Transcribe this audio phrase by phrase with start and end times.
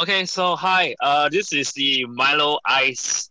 [0.00, 0.94] Okay, so hi.
[1.00, 3.28] Uh, this is the Miloais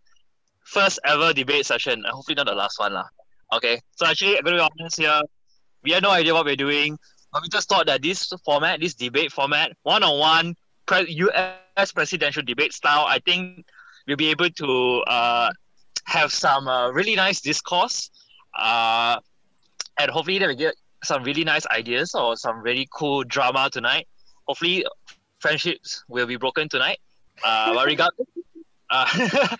[0.64, 2.04] first ever debate session.
[2.04, 3.06] Uh, hopefully not the last one, lah.
[3.54, 5.18] Okay, so actually, I'm gonna be honest here.
[5.82, 6.98] We had no idea what we're doing,
[7.32, 11.92] but we just thought that this format, this debate format, one-on-one pre- U.S.
[11.92, 13.64] presidential debate style, I think
[14.06, 15.48] we'll be able to uh,
[16.04, 18.10] have some uh, really nice discourse,
[18.60, 19.16] uh,
[19.98, 24.06] and hopefully that we get some really nice ideas or some really cool drama tonight.
[24.46, 24.84] Hopefully,
[25.38, 26.98] friendships will be broken tonight.
[27.44, 28.28] Uh, but regardless,
[28.90, 29.56] uh,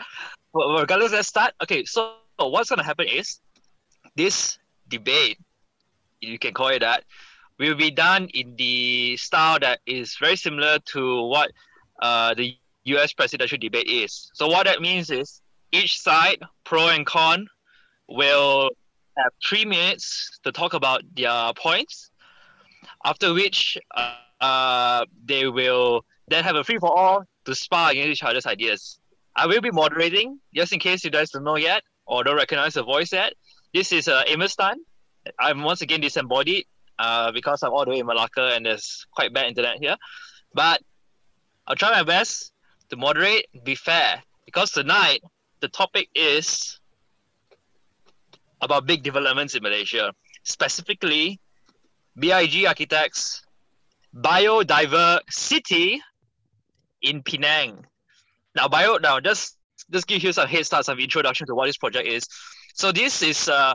[0.54, 1.52] regardless, let's start.
[1.62, 3.41] Okay, so what's gonna happen is
[4.16, 5.38] this debate,
[6.20, 7.04] you can call it that,
[7.59, 11.51] will be done in the style that is very similar to what
[12.02, 13.12] uh, the U.S.
[13.12, 14.30] presidential debate is.
[14.34, 15.42] So what that means is
[15.73, 17.46] each side, pro and con,
[18.09, 18.70] will
[19.16, 22.10] have three minutes to talk about their points.
[23.04, 28.10] After which, uh, uh, they will then have a free for all to spar against
[28.10, 28.98] each other's ideas.
[29.34, 32.74] I will be moderating, just in case you guys don't know yet or don't recognize
[32.74, 33.35] the voice yet.
[33.73, 34.77] This is uh, Amos Tan.
[35.38, 36.66] I'm once again disembodied
[36.99, 39.96] uh, because I'm all the way in Malacca and there's quite bad internet here.
[40.55, 40.80] But
[41.66, 42.52] I'll try my best
[42.90, 45.23] to moderate, be fair, because tonight
[45.60, 46.80] the topic is
[48.60, 50.12] about big developments in Malaysia,
[50.43, 51.38] specifically
[52.18, 53.43] BIG Architects
[54.14, 55.98] biodiversity
[57.02, 57.84] in Penang.
[58.54, 59.56] Now, bio now just
[59.90, 62.26] just give you some head start, some introduction to what this project is.
[62.74, 63.74] So this is a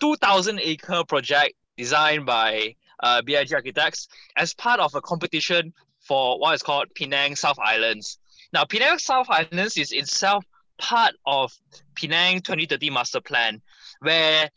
[0.00, 6.54] 2,000 acre project designed by uh, BIG Architects as part of a competition for what
[6.54, 8.18] is called Penang South Islands.
[8.52, 10.44] Now, Penang South Islands is itself
[10.78, 11.52] part of
[11.94, 13.62] Penang 2030 Master Plan,
[14.00, 14.50] where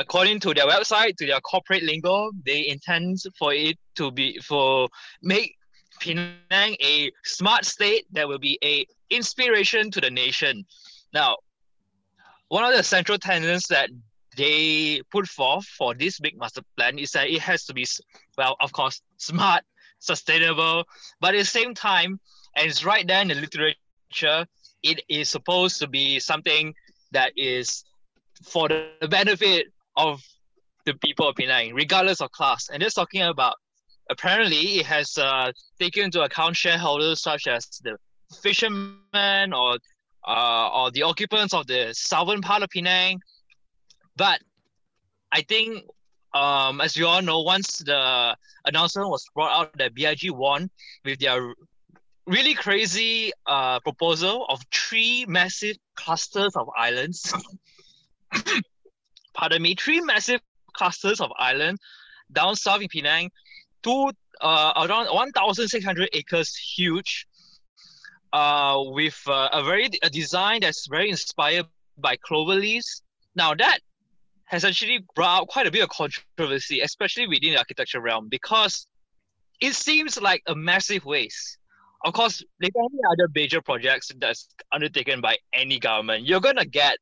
[0.00, 4.88] according to their website, to their corporate lingo, they intend for it to be for
[5.22, 5.54] make
[6.00, 10.64] Penang a smart state that will be a inspiration to the nation.
[11.12, 11.36] Now,
[12.48, 13.90] one of the central tenets that
[14.36, 17.84] they put forth for this big master plan is that it has to be,
[18.38, 19.62] well, of course, smart,
[19.98, 20.84] sustainable,
[21.20, 22.18] but at the same time,
[22.56, 24.46] and it's right there in the literature,
[24.82, 26.72] it is supposed to be something
[27.12, 27.84] that is
[28.42, 29.66] for the benefit
[29.96, 30.20] of
[30.86, 32.68] the people of Penang, regardless of class.
[32.72, 33.54] And it's talking about
[34.10, 37.96] apparently it has uh, taken into account shareholders such as the
[38.42, 39.78] fishermen or
[40.26, 43.20] uh, or the occupants of the southern part of Penang.
[44.16, 44.40] But
[45.32, 45.84] I think,
[46.34, 48.36] um, as you all know, once the
[48.66, 50.70] announcement was brought out that BIG won
[51.04, 51.54] with their
[52.26, 57.32] really crazy uh, proposal of three massive clusters of islands.
[59.34, 60.40] pardon me, three massive
[60.72, 61.78] clusters of island
[62.32, 63.30] down south in Penang,
[63.82, 64.10] two
[64.40, 67.26] uh, around 1,600 acres huge,
[68.32, 71.66] uh, with uh, a very a design that's very inspired
[71.98, 73.02] by clover leaves.
[73.34, 73.80] Now that
[74.46, 78.86] has actually brought quite a bit of controversy, especially within the architecture realm, because
[79.60, 81.58] it seems like a massive waste.
[82.04, 86.96] Of course, like any other major projects that's undertaken by any government, you're gonna get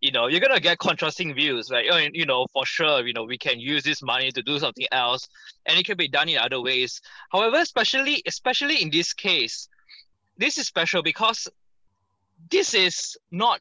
[0.00, 3.24] you know you're gonna get contrasting views right oh, you know for sure you know
[3.24, 5.28] we can use this money to do something else
[5.66, 7.00] and it can be done in other ways
[7.30, 9.68] however especially especially in this case
[10.38, 11.48] this is special because
[12.50, 13.60] this is not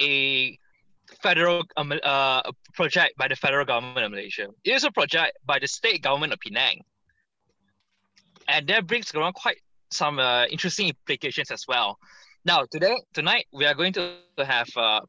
[0.00, 0.58] a
[1.22, 2.42] federal um, uh,
[2.74, 4.48] project by the federal government of Malaysia.
[4.64, 6.82] It is a project by the state government of Penang.
[8.46, 9.58] And that brings around quite
[9.90, 11.98] some uh, interesting implications as well.
[12.44, 15.00] Now, today, tonight, we are going to have uh,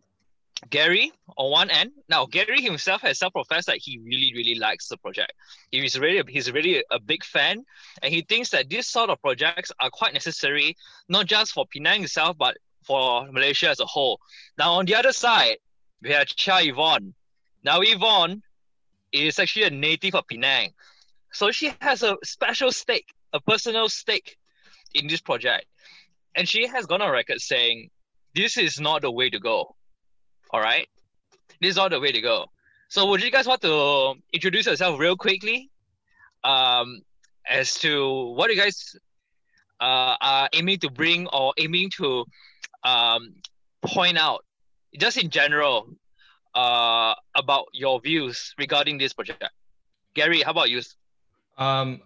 [0.69, 1.91] Gary on one end.
[2.09, 5.33] Now Gary himself has self-professed that he really, really likes the project.
[5.71, 7.63] He's really he's really a big fan,
[8.01, 10.75] and he thinks that these sort of projects are quite necessary,
[11.07, 14.19] not just for Penang itself, but for Malaysia as a whole.
[14.57, 15.57] Now on the other side,
[16.01, 17.13] we have Chia Yvonne.
[17.63, 18.41] Now Yvonne
[19.11, 20.73] is actually a native of Penang,
[21.31, 24.37] so she has a special stake, a personal stake
[24.93, 25.65] in this project,
[26.35, 27.89] and she has gone on record saying
[28.35, 29.75] this is not the way to go
[30.49, 30.87] all right.
[31.61, 32.45] This is all the way to go.
[32.87, 35.69] So would you guys want to introduce yourself real quickly?
[36.43, 37.01] Um,
[37.47, 38.95] as to what you guys
[39.79, 42.25] uh, are aiming to bring or aiming to
[42.83, 43.35] um,
[43.81, 44.45] point out,
[44.97, 45.89] just in general,
[46.55, 49.43] uh, about your views regarding this project.
[50.13, 50.81] Gary, how about you?
[51.57, 52.01] Um,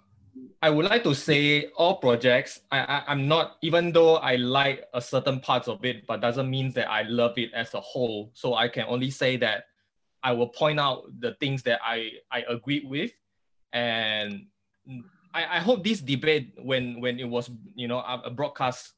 [0.61, 4.85] I would like to say all projects, I, I, I'm not, even though I like
[4.93, 8.31] a certain parts of it, but doesn't mean that I love it as a whole.
[8.33, 9.65] So I can only say that
[10.23, 13.11] I will point out the things that I, I agree with
[13.73, 14.45] and
[15.33, 18.93] I, I hope this debate when when it was you know a broadcast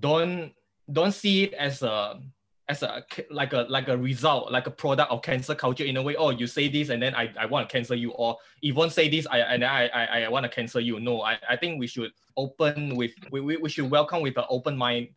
[0.00, 0.52] don't
[0.90, 2.20] don't see it as a
[2.68, 6.02] as a like a like a result like a product of cancel culture in a
[6.02, 8.90] way oh you say this and then i, I want to cancel you or Yvonne
[8.90, 11.00] say this I and I I, I want to cancel you.
[11.00, 14.76] No I, I think we should open with we, we, should welcome with an open
[14.76, 15.08] mind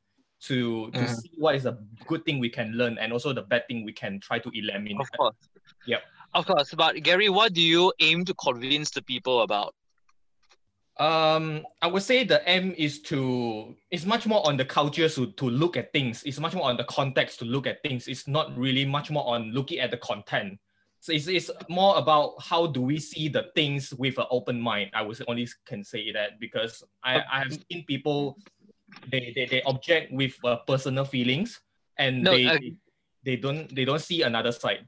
[0.42, 1.16] to to mm.
[1.16, 3.94] see what is a good thing we can learn and also the bad thing we
[3.94, 5.00] can try to eliminate.
[5.00, 5.36] Of course.
[5.88, 6.02] Yep.
[6.34, 9.74] Of course but gary what do you aim to convince the people about
[11.00, 15.28] um, I would say the M is to it's much more on the culture to,
[15.32, 16.24] to look at things.
[16.24, 18.08] It's much more on the context to look at things.
[18.08, 20.60] It's not really much more on looking at the content.
[21.00, 24.92] So it's, it's more about how do we see the things with an open mind.
[24.94, 28.38] I would only can say that because I, I have seen people
[29.08, 31.62] they, they, they object with uh, personal feelings
[31.98, 32.58] and no, they, uh,
[33.24, 34.86] they don't they don't see another side.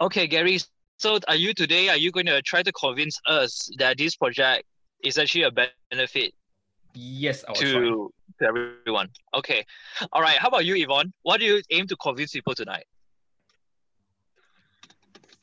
[0.00, 0.60] Okay, Gary.
[0.98, 1.88] So are you today?
[1.88, 4.64] Are you going to try to convince us that this project
[5.02, 6.34] is actually a benefit
[6.94, 9.08] yes to, to everyone.
[9.34, 9.64] Okay.
[10.12, 11.12] All right how about you yvonne?
[11.22, 12.84] What do you aim to convince people tonight?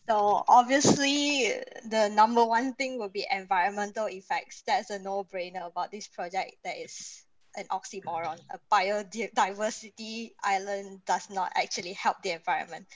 [0.09, 1.53] So obviously
[1.85, 4.63] the number one thing would be environmental effects.
[4.65, 7.23] That's a no-brainer about this project that is
[7.55, 8.39] an oxymoron.
[8.49, 12.87] A biodiversity island does not actually help the environment.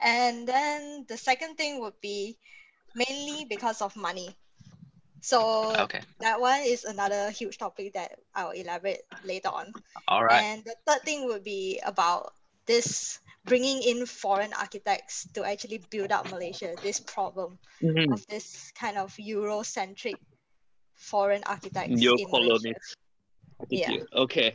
[0.00, 2.38] And then the second thing would be
[2.94, 4.36] mainly because of money
[5.20, 6.00] so okay.
[6.20, 9.72] that one is another huge topic that I'll elaborate later on.
[10.08, 10.42] All right.
[10.42, 12.34] And the third thing would be about
[12.66, 18.12] this bringing in foreign architects to actually build up Malaysia, this problem mm-hmm.
[18.12, 20.14] of this kind of Eurocentric
[20.94, 21.90] foreign architects.
[21.90, 22.96] Neo-colonists.
[23.68, 23.96] Yeah.
[24.14, 24.54] Okay.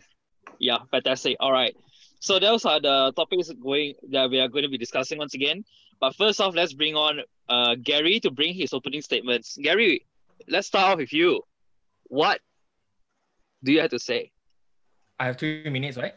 [0.60, 1.38] Yeah, fantastic.
[1.40, 1.76] All right.
[2.20, 5.66] So those are the topics going that we are going to be discussing once again.
[6.00, 9.58] But first off, let's bring on uh, Gary to bring his opening statements.
[9.62, 10.06] Gary,
[10.48, 11.42] let's start off with you.
[12.06, 12.40] What
[13.64, 14.32] do you have to say?
[15.20, 16.14] I have two minutes, right?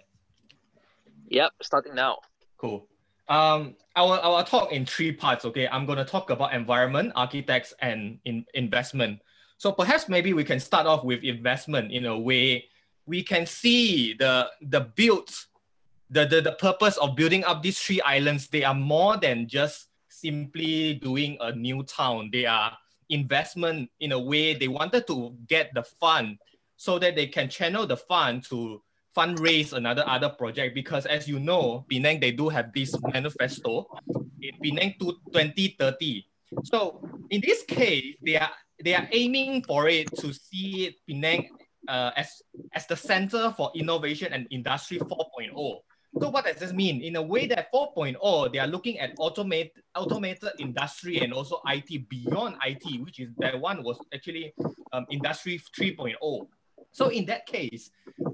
[1.29, 2.19] Yep, starting now.
[2.57, 2.87] Cool.
[3.29, 5.69] Um, I will, I will talk in three parts, okay?
[5.69, 9.21] I'm going to talk about environment, architects, and in, investment.
[9.59, 12.65] So perhaps maybe we can start off with investment in a way
[13.09, 15.31] we can see the, the build,
[16.11, 18.49] the, the, the purpose of building up these three islands.
[18.49, 22.29] They are more than just simply doing a new town.
[22.31, 22.77] They are
[23.11, 26.39] investment in a way they wanted to get the fund
[26.77, 28.83] so that they can channel the fund to
[29.17, 30.75] fundraise another other project.
[30.75, 33.87] Because as you know penang they do have this manifesto
[34.41, 36.25] in penang to 2030
[36.65, 38.51] so in this case they are
[38.83, 41.51] they are aiming for it to see penang
[41.89, 45.81] uh, as as the center for innovation and industry 4.0
[46.21, 47.03] so what does this mean?
[47.03, 52.09] In a way that 4.0, they are looking at automate, automated industry and also IT
[52.09, 54.55] beyond IT, which is that one was actually
[54.93, 56.47] um, industry 3.0.
[56.93, 57.91] So in that case,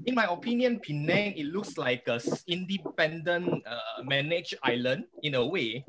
[0.07, 5.85] in my opinion, Penang, it looks like a independent uh, managed island in a way.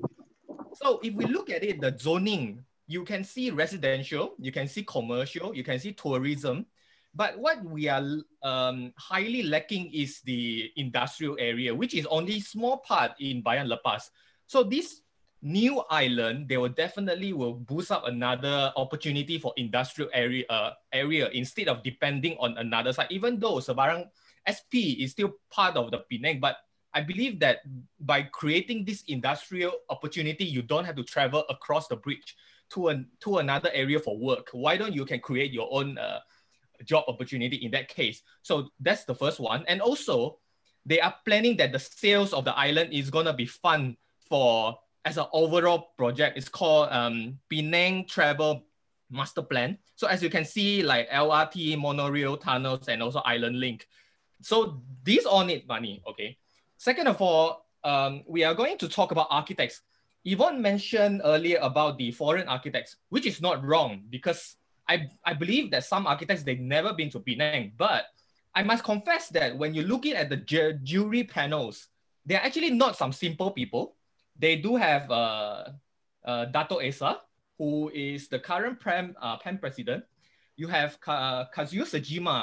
[0.74, 4.84] So if we look at it, the zoning, you can see residential, you can see
[4.84, 6.66] commercial, you can see tourism,
[7.16, 8.04] but what we are
[8.44, 14.12] um, highly lacking is the industrial area, which is only small part in Bayan Lepas.
[14.48, 15.02] So this
[15.42, 21.30] new island, they will definitely will boost up another opportunity for industrial area, uh, area
[21.32, 23.08] instead of depending on another side.
[23.10, 24.12] Even though Seberang
[24.44, 26.58] SP is still part of the Penang, but
[26.94, 27.60] I believe that
[28.00, 32.36] by creating this industrial opportunity, you don't have to travel across the bridge
[32.72, 34.50] to, an, to another area for work.
[34.52, 36.20] Why don't you can create your own uh,
[36.84, 38.22] job opportunity in that case.
[38.42, 39.64] So that's the first one.
[39.68, 40.40] And also,
[40.86, 43.98] they are planning that the sales of the island is going to be fun
[44.30, 46.38] for as an overall project.
[46.38, 48.64] It's called um, Penang Travel
[49.10, 49.78] Master Plan.
[49.96, 53.88] So as you can see, like LRT, monorail, tunnels, and also Island Link.
[54.42, 56.38] So these all need money, okay?
[56.78, 59.82] Second of all, um, we are going to talk about architects.
[60.26, 65.72] Yvonne mentioned earlier about the foreign architects, which is not wrong because I, I believe
[65.72, 68.06] that some architects, they've never been to Penang, but
[68.54, 71.88] I must confess that when you're looking at the ju- jury panels,
[72.26, 73.96] they're actually not some simple people.
[74.38, 75.66] They do have uh,
[76.24, 77.22] uh, Dato Esa,
[77.58, 80.04] who is the current Prem, uh, PEM president.
[80.56, 81.86] You have Ka- Kazuyo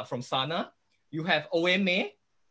[0.07, 0.69] from SANAA.
[1.11, 2.11] You have OMA.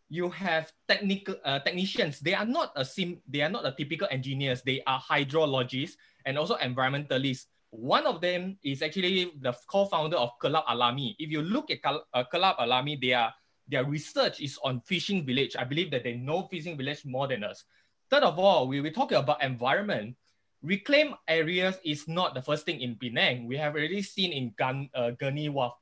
[0.10, 2.20] You have technical uh, technicians.
[2.20, 3.22] They are not a sim.
[3.30, 4.62] They are not a typical engineers.
[4.62, 5.96] They are hydrologists
[6.26, 7.46] and also environmentalists.
[7.72, 11.16] One of them is actually the co-founder of Kelab Alami.
[11.20, 13.34] If you look at uh, Kelab Alami, their,
[13.68, 15.56] their research is on fishing village.
[15.58, 17.64] I believe that they know fishing village more than us.
[18.10, 20.16] Third of all, we were talking about environment.
[20.62, 23.48] Reclaim areas is not the first thing in Penang.
[23.48, 25.74] We have already seen in Gun, uh, Wharf.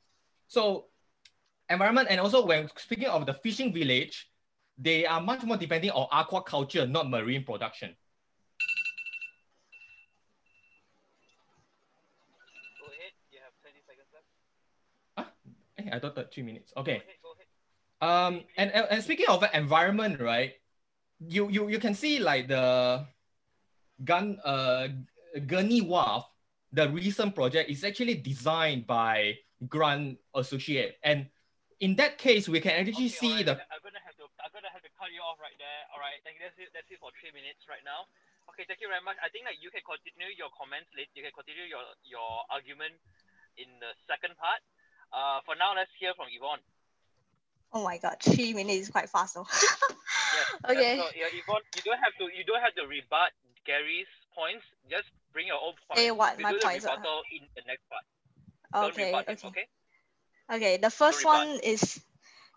[0.47, 0.85] So
[1.69, 4.29] environment and also when speaking of the fishing village,
[4.77, 7.95] they are much more depending on aquaculture, not marine production.
[12.79, 13.11] Go ahead.
[13.31, 14.25] You have 20 seconds left.
[15.17, 15.27] Ah,
[15.93, 16.73] I thought that three minutes.
[16.77, 17.01] Okay.
[17.01, 17.47] Go ahead, go ahead.
[17.99, 20.53] Um, and, and, speaking of environment, right?
[21.19, 23.05] You you you can see like the
[24.05, 24.87] gun uh
[25.45, 26.23] Gurney Wharf,
[26.71, 29.35] the recent project is actually designed by
[29.67, 31.27] Grant Associate, and
[31.83, 34.51] in that case, we can actually Okay, see alright, the I'm gonna have to I'm
[34.55, 35.81] gonna have to cut you off right there.
[35.91, 36.47] All right, thank you.
[36.47, 36.71] That's it.
[36.71, 38.07] That's it for three minutes right now.
[38.51, 39.19] Okay, thank you very much.
[39.19, 41.11] I think that you can continue your comments later.
[41.19, 42.95] You can continue your your argument
[43.59, 44.63] in the second part.
[45.11, 46.61] Uh, for now, let's hear from Yvonne.
[47.71, 49.47] Oh my god, three minutes is quite fast though.
[49.49, 49.75] Yes.
[50.65, 50.97] Okay.
[50.97, 53.31] So, yeah, Yvonne, you don't have to you don't have to rebut
[53.65, 54.65] Gary's points.
[54.89, 56.01] Just bring your own points.
[56.01, 56.97] Say what we my points are.
[56.97, 58.93] rebuttal in the next part.
[58.93, 59.47] Okay, them, okay.
[59.47, 59.65] okay?
[60.51, 61.99] Okay, the first one is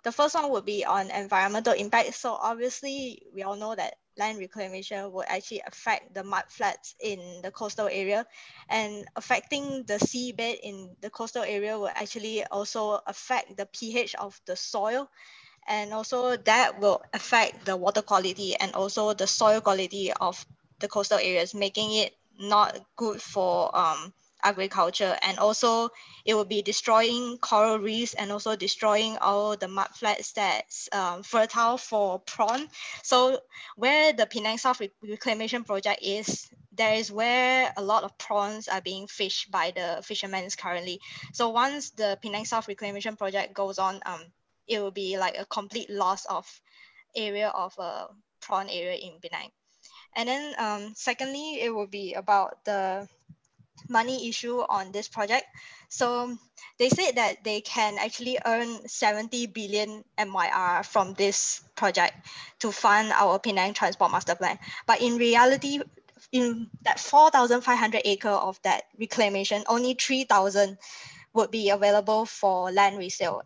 [0.05, 2.15] the first one would be on environmental impact.
[2.15, 7.41] So obviously we all know that land reclamation would actually affect the mud flats in
[7.43, 8.27] the coastal area.
[8.69, 14.41] And affecting the seabed in the coastal area will actually also affect the pH of
[14.47, 15.09] the soil.
[15.67, 20.45] And also that will affect the water quality and also the soil quality of
[20.81, 24.13] the coastal areas, making it not good for um,
[24.43, 25.89] agriculture and also
[26.25, 31.23] it will be destroying coral reefs and also destroying all the mud flats that's um,
[31.23, 32.69] fertile for prawn.
[33.03, 33.41] So
[33.77, 38.81] where the Penang South Reclamation Project is, there is where a lot of prawns are
[38.81, 41.01] being fished by the fishermen currently.
[41.33, 44.21] So once the Penang South Reclamation Project goes on, um,
[44.67, 46.47] it will be like a complete loss of
[47.15, 48.07] area of a
[48.41, 49.51] prawn area in Penang.
[50.15, 53.09] And then um, secondly, it will be about the
[53.89, 55.45] money issue on this project.
[55.89, 56.37] So
[56.79, 62.15] they said that they can actually earn 70 billion MYR from this project
[62.61, 64.59] to fund our Penang Transport Master Plan.
[64.87, 65.81] But in reality,
[66.33, 70.79] in that 4,500 acre of that reclamation, only 3,000
[71.35, 73.43] would be available for land resale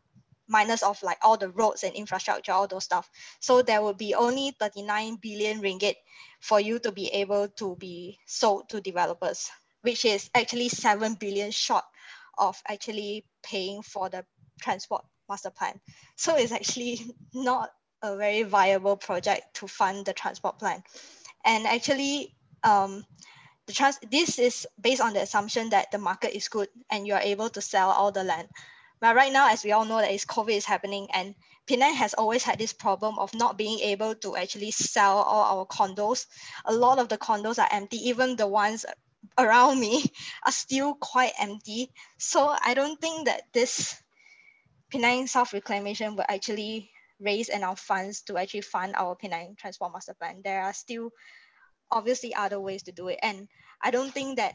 [0.48, 3.10] minus of like all the roads and infrastructure, all those stuff.
[3.40, 5.94] So there will be only 39 billion ringgit
[6.40, 9.50] for you to be able to be sold to developers,
[9.86, 11.84] which is actually 7 billion short
[12.36, 14.24] of actually paying for the
[14.60, 15.80] transport master plan.
[16.16, 17.00] So it's actually
[17.34, 17.70] not
[18.02, 20.82] a very viable project to fund the transport plan.
[21.44, 23.06] And actually, um,
[23.66, 27.14] the trans- this is based on the assumption that the market is good and you
[27.14, 28.48] are able to sell all the land.
[28.98, 31.34] But right now, as we all know, that is COVID is happening, and
[31.66, 35.66] Penang has always had this problem of not being able to actually sell all our
[35.66, 36.26] condos.
[36.64, 38.86] A lot of the condos are empty, even the ones
[39.38, 40.04] around me
[40.44, 41.90] are still quite empty.
[42.18, 44.00] So I don't think that this
[44.90, 50.14] Penang South Reclamation will actually raise enough funds to actually fund our Penang Transport Master
[50.14, 50.42] Plan.
[50.44, 51.10] There are still
[51.90, 53.18] obviously other ways to do it.
[53.22, 53.48] And
[53.82, 54.54] I don't think that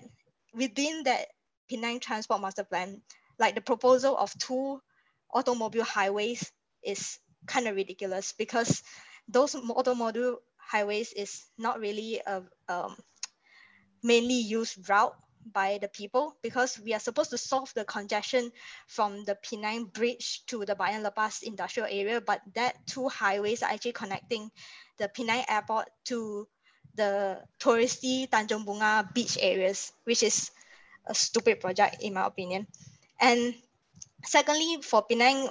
[0.53, 1.27] within that
[1.69, 3.01] Penang Transport Master Plan,
[3.39, 4.81] like the proposal of two
[5.33, 6.51] automobile highways
[6.83, 8.83] is kind of ridiculous because
[9.27, 12.95] those automobile highways is not really a um,
[14.03, 15.15] mainly used route
[15.45, 18.51] by the people because we are supposed to solve the congestion
[18.87, 23.71] from the Penang Bridge to the Bayan Lepas industrial area, but that two highways are
[23.71, 24.51] actually connecting
[24.97, 26.47] the Penang Airport to
[26.95, 30.51] the touristy Tanjung Bunga beach areas, which is
[31.07, 32.67] a stupid project in my opinion.
[33.19, 33.55] And
[34.23, 35.47] secondly, for Penang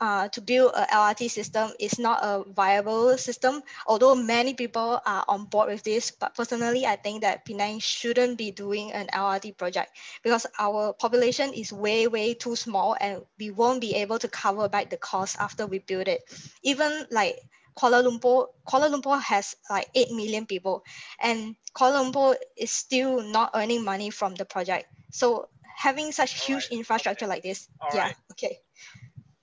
[0.00, 5.24] uh, to build a LRT system is not a viable system, although many people are
[5.28, 6.10] on board with this.
[6.10, 9.90] But personally, I think that Penang shouldn't be doing an LRT project
[10.22, 14.68] because our population is way, way too small and we won't be able to cover
[14.68, 16.22] back the cost after we build it.
[16.62, 17.38] Even like
[17.76, 20.84] Kuala Lumpur, Kuala Lumpur has like 8 million people
[21.20, 24.86] and Kuala Lumpur is still not earning money from the project.
[25.12, 27.34] So having such All huge right, infrastructure okay.
[27.34, 28.16] like this, All yeah, right.
[28.32, 28.58] okay.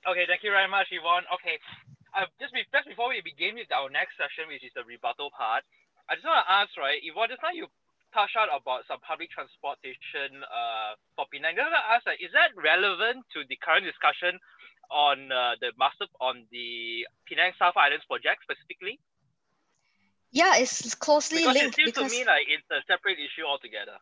[0.06, 1.26] Okay, thank you very much, Yvonne.
[1.34, 1.58] Okay,
[2.14, 5.34] uh, just, be, just before we begin with our next session, which is the rebuttal
[5.34, 5.66] part,
[6.06, 7.66] I just want to ask, right, Yvonne, just now you
[8.14, 11.58] touched out about some public transportation uh, for Penang.
[11.58, 14.38] Just want to ask, like, is that relevant to the current discussion
[14.94, 19.02] on uh, the master on the Penang South Islands project specifically?
[20.32, 23.98] Yeah, it's closely Because it seems because to me like it's a separate issue altogether.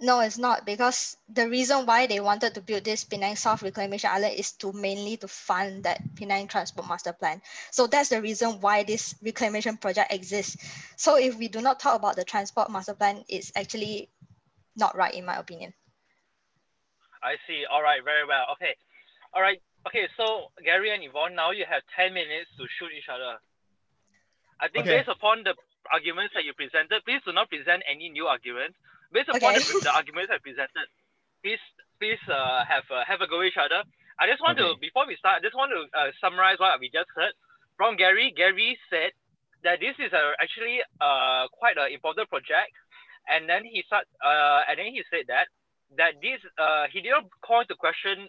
[0.00, 4.10] No, it's not because the reason why they wanted to build this Penang South Reclamation
[4.12, 7.40] Island is to mainly to fund that Penang Transport Master Plan.
[7.70, 10.56] So that's the reason why this reclamation project exists.
[10.96, 14.10] So if we do not talk about the Transport Master Plan, it's actually
[14.76, 15.72] not right in my opinion.
[17.22, 17.64] I see.
[17.70, 18.44] All right, very well.
[18.52, 18.74] Okay.
[19.32, 19.60] All right.
[19.86, 20.08] Okay.
[20.16, 23.38] So Gary and Yvonne, now you have ten minutes to shoot each other.
[24.60, 24.98] I think okay.
[24.98, 25.54] based upon the
[25.90, 28.76] arguments that you presented, please do not present any new arguments.
[29.14, 29.62] Based upon okay.
[29.62, 30.90] the, the, arguments I presented,
[31.38, 31.62] please
[32.02, 33.86] please uh, have uh, have a go each other.
[34.18, 34.66] I just want okay.
[34.66, 37.30] to before we start, I just want to uh, summarize what we just heard
[37.78, 38.34] from Gary.
[38.34, 39.14] Gary said
[39.62, 42.74] that this is a, actually uh, quite an important project,
[43.30, 45.46] and then he start uh, and then he said that
[45.94, 48.26] that this uh, he didn't call into question.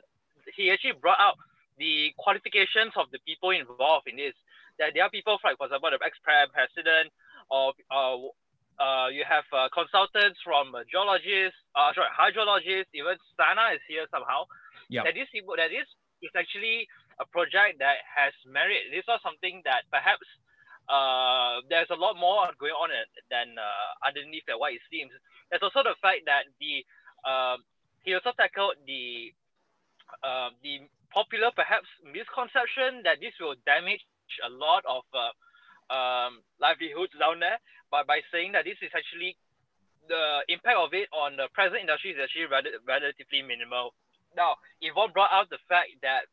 [0.53, 1.41] He actually brought out
[1.81, 4.37] the qualifications of the people involved in this.
[4.77, 7.09] That there are people, like for example, the ex-president,
[7.49, 8.29] or uh,
[8.79, 14.05] uh, you have uh, consultants from uh, geologists, uh, sorry, hydrologists, even SANAA is here
[14.11, 14.43] somehow.
[14.89, 15.03] Yeah.
[15.03, 15.87] That people, that is
[16.21, 16.87] is actually
[17.19, 18.91] a project that has merit.
[18.91, 20.27] This was something that perhaps
[20.89, 22.89] uh, there's a lot more going on
[23.31, 25.11] than uh, underneath what it seems.
[25.49, 26.85] There's also the fact that the
[27.25, 27.65] um,
[28.03, 29.33] he also tackled the
[30.21, 34.03] uh, the popular perhaps misconception that this will damage
[34.45, 35.33] a lot of uh,
[35.89, 37.57] um, livelihoods down there,
[37.95, 39.39] but by saying that this is actually
[40.11, 43.95] the impact of it on the present industry is actually rel- relatively minimal.
[44.35, 46.27] Now, Yvonne brought out the fact that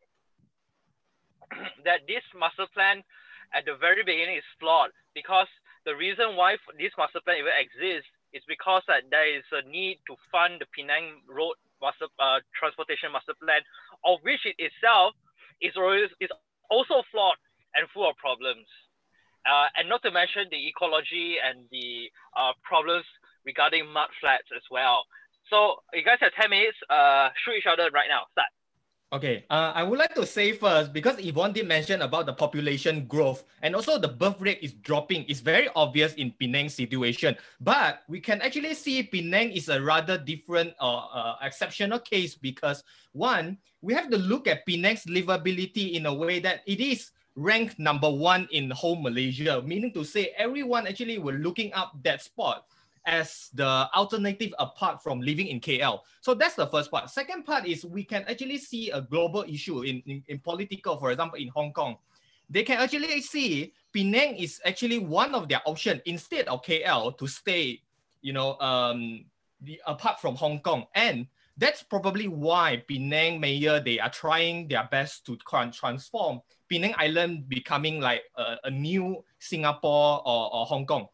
[1.87, 3.07] that this master plan
[3.55, 5.47] at the very beginning is flawed because
[5.87, 10.03] the reason why this master plan even exists is because that there is a need
[10.11, 13.63] to fund the Penang Road master uh, transportation master plan,
[14.03, 15.15] of which it itself
[15.63, 16.31] is always is
[16.71, 17.39] also flawed
[17.79, 18.67] and full of problems.
[19.45, 23.05] Uh, and not to mention the ecology and the uh, problems
[23.45, 25.05] regarding mud flats as well.
[25.51, 28.49] So you guys have 10 minutes, uh, shoot each other right now, start.
[29.13, 33.05] Okay, uh, I would like to say first, because Yvonne did mention about the population
[33.05, 35.27] growth and also the birth rate is dropping.
[35.29, 40.17] It's very obvious in Penang's situation, but we can actually see Penang is a rather
[40.17, 46.07] different uh, uh, exceptional case because one, we have to look at Penang's livability in
[46.07, 50.87] a way that it is ranked number one in whole Malaysia, meaning to say everyone
[50.87, 52.67] actually were looking up that spot
[53.05, 56.01] as the alternative apart from living in KL.
[56.21, 57.11] So that's the first part.
[57.11, 61.11] Second part is we can actually see a global issue in, in, in political, for
[61.11, 61.97] example, in Hong Kong.
[62.49, 67.27] They can actually see Penang is actually one of their options instead of KL to
[67.27, 67.81] stay,
[68.21, 69.25] you know, um,
[69.61, 70.87] the, apart from Hong Kong.
[70.95, 77.49] And that's probably why Penang Mayor, they are trying their best to transform Penang Island
[77.49, 81.07] becoming like a, a new Singapore or, or Hong Kong.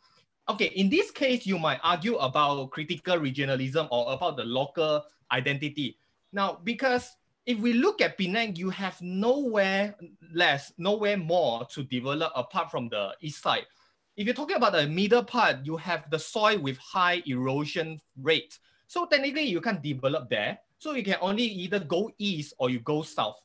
[0.48, 5.98] Okay, in this case, you might argue about critical regionalism or about the local identity.
[6.32, 9.96] Now, because if we look at Penang, you have nowhere
[10.34, 13.66] less, nowhere more to develop apart from the east side.
[14.16, 18.58] If you're talking about the middle part, you have the soil with high erosion rate.
[18.88, 20.58] So technically you can't develop there.
[20.80, 23.36] So you can only either go east or you go south.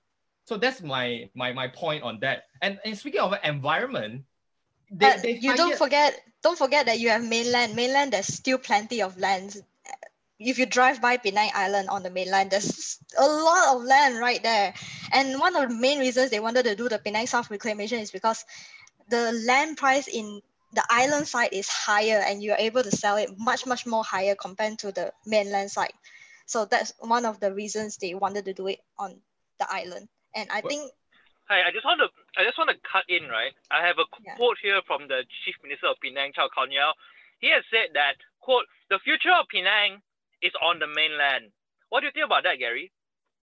[0.46, 2.48] So that's my my my point on that.
[2.62, 4.24] And, and speaking of environment,
[4.90, 7.76] they, but they you don't forget don't forget that you have mainland.
[7.76, 9.60] Mainland there's still plenty of land.
[10.40, 14.42] If you drive by Penang Island on the mainland, there's a lot of land right
[14.44, 14.74] there.
[15.12, 18.12] And one of the main reasons they wanted to do the Penang South reclamation is
[18.12, 18.44] because
[19.08, 20.42] the land price in
[20.74, 24.36] the island side is higher and you're able to sell it much, much more higher
[24.36, 25.94] compared to the mainland side.
[26.46, 29.22] So that's one of the reasons they wanted to do it on
[29.60, 30.10] the island.
[30.36, 30.92] And I think.
[31.50, 32.10] Hi, I just want to
[32.40, 33.52] I just want to cut in right.
[33.70, 34.36] I have a yeah.
[34.36, 36.94] quote here from the Chief Minister of Penang, Chow Kon Yeow.
[37.40, 40.02] He has said that quote the future of Penang
[40.42, 41.52] is on the mainland.
[41.90, 42.92] What do you think about that, Gary?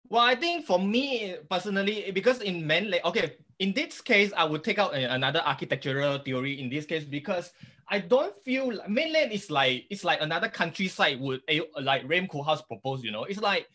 [0.09, 4.63] Well, I think for me personally, because in mainland, okay, in this case, I would
[4.63, 7.53] take out another architectural theory in this case because
[7.89, 12.67] I don't feel mainland is like it's like another countryside would eh, like Rem Koolhaas
[12.67, 13.05] proposed.
[13.05, 13.69] You know, it's like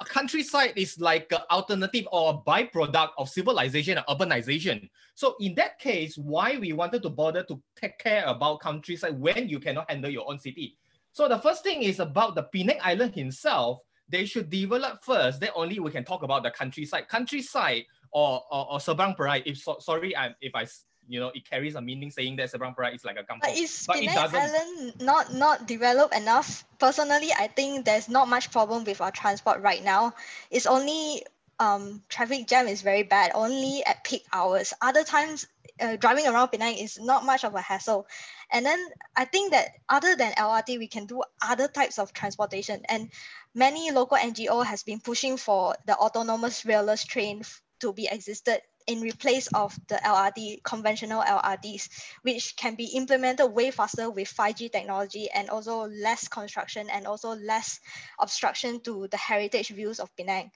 [0.00, 4.88] a countryside is like an alternative or a byproduct of civilization and urbanization.
[5.14, 9.48] So in that case, why we wanted to bother to take care about countryside when
[9.48, 10.76] you cannot handle your own city?
[11.12, 13.80] So the first thing is about the Penang Island himself.
[14.08, 15.40] They should develop first.
[15.40, 17.08] Then only we can talk about the countryside.
[17.08, 19.42] Countryside or or, or Seberang Perai.
[19.44, 20.66] If so, sorry, I, if I
[21.08, 23.42] you know, it carries a meaning saying that Seberang Perai is like a kampung.
[23.42, 26.64] But is but Penang Island not not developed enough?
[26.78, 30.14] Personally, I think there's not much problem with our transport right now.
[30.50, 31.24] It's only
[31.60, 34.72] um traffic jam is very bad only at peak hours.
[34.80, 35.46] Other times,
[35.80, 38.06] uh, driving around Penang is not much of a hassle.
[38.50, 38.78] And then
[39.16, 42.82] I think that other than LRT, we can do other types of transportation.
[42.88, 43.10] And
[43.54, 47.42] many local NGO has been pushing for the autonomous railless train
[47.80, 51.88] to be existed in replace of the LRT, conventional LRTs,
[52.22, 57.34] which can be implemented way faster with 5G technology and also less construction and also
[57.34, 57.80] less
[58.18, 60.50] obstruction to the heritage views of Penang.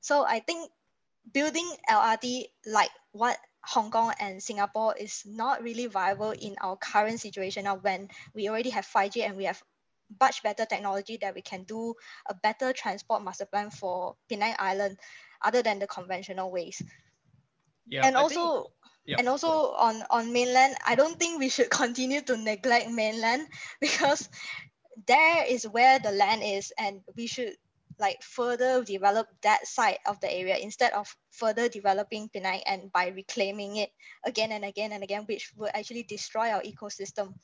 [0.00, 0.70] So I think
[1.32, 7.20] building LRT like what Hong Kong and Singapore is not really viable in our current
[7.20, 9.62] situation now when we already have 5G and we have
[10.20, 11.94] much better technology that we can do
[12.26, 14.98] a better transport master plan for Penang Island
[15.42, 16.82] other than the conventional ways.
[17.86, 18.74] Yeah, and I also think,
[19.06, 23.48] yeah, and also on, on mainland, I don't think we should continue to neglect mainland
[23.80, 24.28] because
[25.06, 27.56] there is where the land is and we should
[27.98, 33.08] like further develop that side of the area instead of further developing Penang and by
[33.08, 33.90] reclaiming it
[34.24, 37.34] again and again and again, which will actually destroy our ecosystem.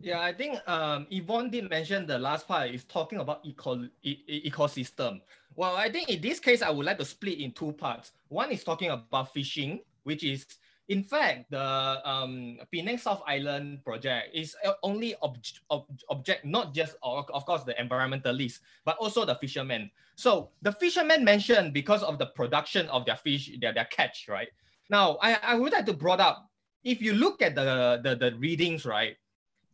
[0.00, 4.50] Yeah, I think um, Yvonne did mention the last part is talking about eco e
[4.50, 5.20] ecosystem.
[5.54, 8.12] Well, I think in this case, I would like to split in two parts.
[8.28, 10.46] One is talking about fishing, which is
[10.88, 15.38] in fact, the um, Penang South Island project is only ob
[15.70, 19.90] ob object not just of, of course the environmentalists, but also the fishermen.
[20.16, 24.48] So the fishermen mentioned because of the production of their fish, their, their catch, right?
[24.90, 26.50] Now I, I would like to brought up
[26.82, 29.16] if you look at the the, the readings, right?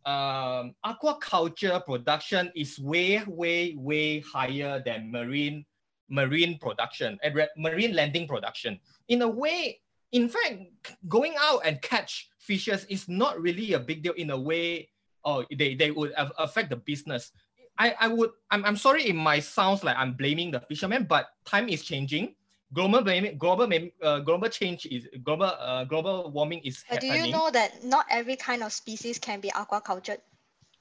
[0.07, 5.67] Um, aquaculture production is way way way higher than marine
[6.09, 8.81] marine production and marine landing production.
[9.09, 9.81] In a way,
[10.13, 14.39] in fact, going out and catch fishes is not really a big deal in a
[14.39, 14.89] way,
[15.25, 17.31] or they, they would affect the business.
[17.79, 21.29] I, I would, I'm, I'm sorry, it might sound like I'm blaming the fishermen, but
[21.45, 22.35] time is changing.
[22.73, 23.03] Global
[23.37, 23.69] global
[24.03, 27.23] uh, global change is global uh, global warming is but happening.
[27.23, 30.19] Do you know that not every kind of species can be aquacultured?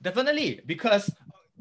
[0.01, 1.09] Definitely, because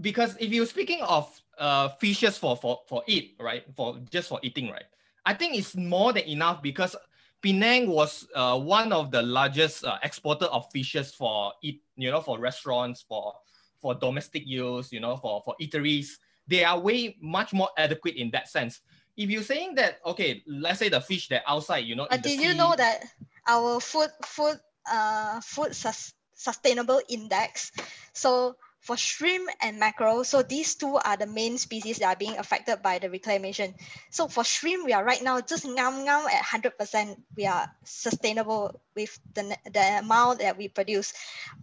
[0.01, 4.39] because if you're speaking of uh, fishes for for for eat right for just for
[4.43, 4.85] eating right,
[5.25, 6.95] I think it's more than enough because
[7.41, 12.21] Penang was uh, one of the largest uh, exporter of fishes for eat, you know,
[12.21, 13.33] for restaurants, for
[13.81, 16.19] for domestic use, you know, for for eateries.
[16.47, 18.81] They are way much more adequate in that sense.
[19.19, 22.39] If you're saying that, okay, let's say the fish that outside, you know, but did
[22.39, 23.03] you know that
[23.47, 27.73] our food food uh food sus- sustainable index,
[28.15, 32.39] so for shrimp and mackerel, so these two are the main species that are being
[32.39, 33.75] affected by the reclamation.
[34.11, 37.17] So for shrimp, we are right now just ngam ngam at 100%.
[37.37, 41.13] We are sustainable with the, the amount that we produce.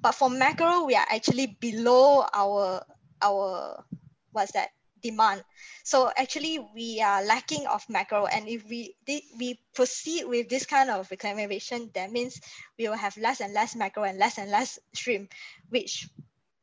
[0.01, 2.85] But for mackerel, we are actually below our,
[3.21, 3.83] our
[4.31, 4.69] what's that,
[5.05, 5.43] demand.
[5.83, 8.95] So actually we are lacking of macro And if we,
[9.37, 12.41] we proceed with this kind of reclamation, that means
[12.77, 15.31] we will have less and less macro and less and less shrimp,
[15.69, 16.09] which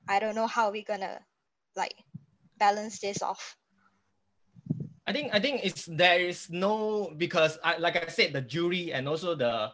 [0.08, 1.20] I don't know how we're gonna
[1.76, 1.94] like
[2.58, 3.56] balance this off.
[5.06, 8.92] I think I think it's there is no because I like I said the jury
[8.92, 9.70] and also the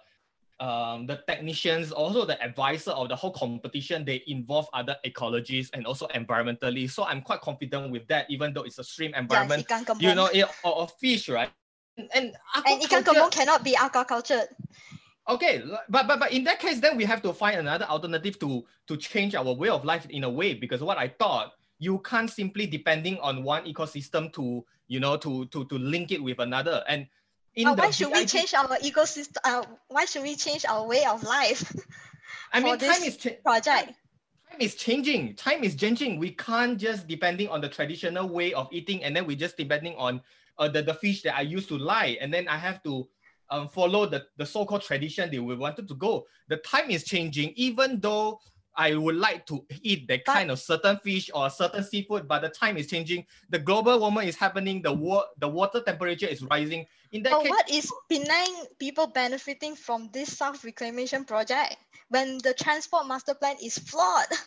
[0.61, 5.87] um, the technicians, also the advisor of the whole competition, they involve other ecologists and
[5.87, 6.91] also environmentally.
[6.91, 9.67] So I'm quite confident with that, even though it's a stream environment.
[9.71, 11.51] Yeah, you know, it, or, or fish, right?
[11.97, 12.35] And, and,
[12.67, 14.49] and ikan kembung cannot be aquacultured.
[15.29, 18.65] Okay, but, but but in that case, then we have to find another alternative to
[18.87, 20.55] to change our way of life in a way.
[20.55, 25.45] Because what I thought, you can't simply depending on one ecosystem to you know to
[25.47, 26.83] to to link it with another.
[26.89, 27.07] And
[27.59, 29.37] in uh, why should we change our ecosystem?
[29.45, 31.75] Uh, why should we change our way of life?
[32.53, 33.93] I mean, time is project.
[34.49, 35.35] Time is changing.
[35.35, 36.21] Time is changing.
[36.21, 39.97] We can't just depending on the traditional way of eating, and then we just depending
[39.99, 40.23] on
[40.59, 43.09] uh, the the fish that I used to lie, and then I have to
[43.51, 46.27] um, follow the, the so-called tradition that we wanted to go.
[46.47, 48.41] The time is changing, even though
[48.79, 52.43] I would like to eat that but, kind of certain fish or certain seafood, but
[52.43, 53.27] the time is changing.
[53.51, 54.81] The global warming is happening.
[54.81, 56.87] The wa- the water temperature is rising.
[57.11, 61.77] In that but case, what is Penang people benefiting from this South Reclamation project
[62.09, 64.31] when the transport master plan is flawed?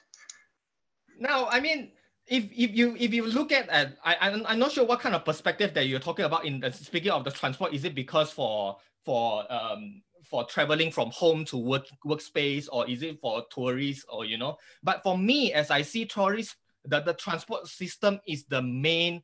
[1.20, 1.92] Now, I mean,
[2.26, 5.14] if if you if you look at at I I'm, I'm not sure what kind
[5.14, 7.74] of perspective that you're talking about in the speaking of the transport.
[7.74, 13.04] Is it because for for um for traveling from home to work workspace or is
[13.04, 14.58] it for tourists or you know?
[14.82, 19.22] But for me as i see tourists that the transport system is the main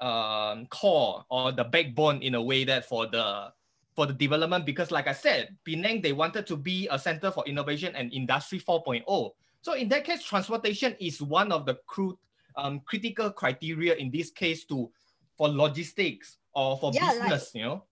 [0.00, 3.52] um, core or the backbone in a way that for the
[3.94, 7.44] for the development because like i said penang they wanted to be a center for
[7.46, 9.30] innovation and industry 4.0
[9.60, 12.16] so in that case transportation is one of the crude
[12.56, 14.88] um, critical criteria in this case to
[15.36, 17.84] for logistics or for yeah, business like, you know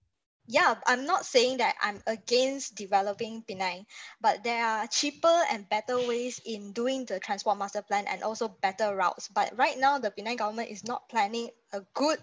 [0.47, 3.87] yeah, I'm not saying that I'm against developing Penang,
[4.21, 8.49] but there are cheaper and better ways in doing the transport master plan and also
[8.49, 9.29] better routes.
[9.29, 12.19] But right now, the Penang government is not planning a good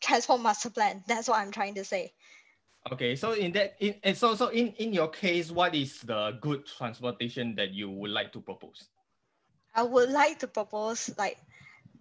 [0.00, 1.02] transport master plan.
[1.06, 2.12] That's what I'm trying to say.
[2.92, 6.66] Okay, so in that, in so so in in your case, what is the good
[6.66, 8.88] transportation that you would like to propose?
[9.74, 11.38] I would like to propose like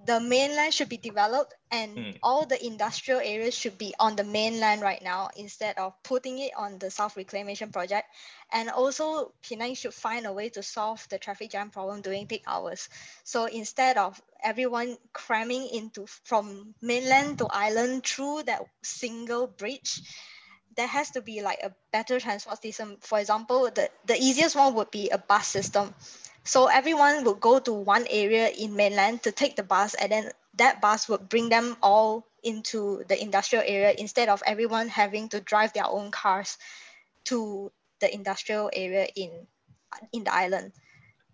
[0.05, 2.19] the mainland should be developed and Mm.
[2.21, 6.51] all the industrial areas should be on the mainland right now instead of putting it
[6.55, 8.07] on the South Reclamation Project.
[8.51, 12.43] And also, Penang should find a way to solve the traffic jam problem during peak
[12.47, 12.89] hours.
[13.23, 20.01] So instead of everyone cramming into from mainland to island through that single bridge,
[20.75, 22.97] there has to be like a better transport system.
[23.01, 25.93] For example, the, the easiest one would be a bus system.
[26.45, 30.31] So everyone would go to one area in mainland to take the bus, and then
[30.55, 35.41] that bus would bring them all into the industrial area instead of everyone having to
[35.41, 36.57] drive their own cars
[37.25, 39.47] to the industrial area in
[40.13, 40.71] in the island.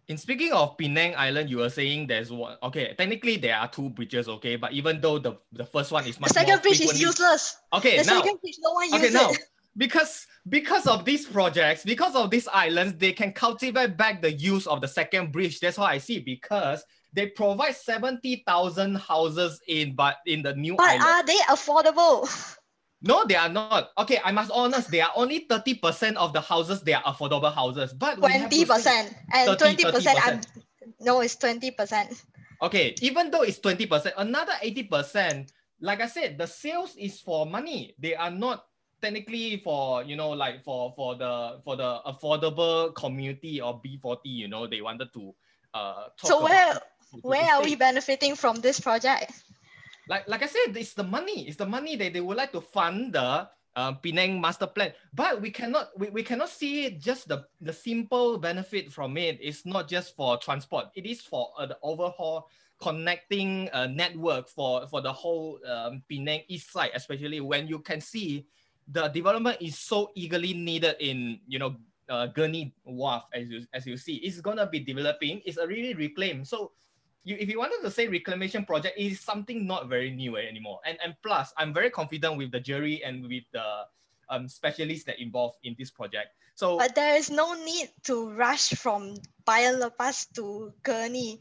[0.08, 2.58] In speaking of Penang Island, you were saying there's one.
[2.64, 4.28] Okay, technically there are two bridges.
[4.28, 7.00] Okay, but even though the, the first one is much The second more bridge is
[7.00, 7.56] useless.
[7.72, 9.40] Okay, The now second bridge, no one okay uses now it.
[9.78, 14.68] Because because of these projects, because of these islands, they can cultivate back the use
[14.68, 15.60] of the second bridge.
[15.60, 20.76] That's how I see because they provide seventy thousand houses in but in the new
[20.76, 21.04] But island.
[21.04, 22.58] are they affordable?
[23.04, 23.90] No, they are not.
[23.98, 27.94] Okay, I must honest, they are only 30% of the houses, they are affordable houses.
[27.94, 30.20] But we have to Twenty percent and 30, twenty percent.
[30.28, 30.46] I'm 30%.
[31.00, 32.22] no, it's twenty percent.
[32.62, 35.50] Okay, even though it's 20%, another 80%,
[35.82, 37.96] like I said, the sales is for money.
[37.98, 38.66] They are not
[39.02, 44.48] technically for, you know, like for for the for the affordable community or B40, you
[44.48, 45.34] know, they wanted to
[45.74, 46.80] uh talk So where
[47.22, 49.32] where are we benefiting from this project?
[50.08, 51.48] like like I said, it's the money.
[51.48, 54.94] It's the money that they would like to fund the uh, Penang master plan.
[55.14, 59.40] But we cannot we, we cannot see just the the simple benefit from it.
[59.42, 60.88] It's not just for transport.
[60.96, 62.48] It is for uh, the overhaul
[62.82, 68.02] connecting uh, network for for the whole um, Penang east side, especially when you can
[68.02, 68.46] see
[68.88, 71.76] the development is so eagerly needed in you know
[72.10, 74.16] uh, Gurney Wharf as you as you see.
[74.26, 75.42] It's gonna be developing.
[75.46, 76.48] It's already reclaimed.
[76.48, 76.72] So
[77.24, 80.80] you, if you wanted to say reclamation project is something not very new anymore.
[80.86, 83.86] And and plus, I'm very confident with the jury and with the
[84.30, 86.34] um, specialists that involved in this project.
[86.56, 91.40] So But there is no need to rush from Bayan Lepas to Gurney.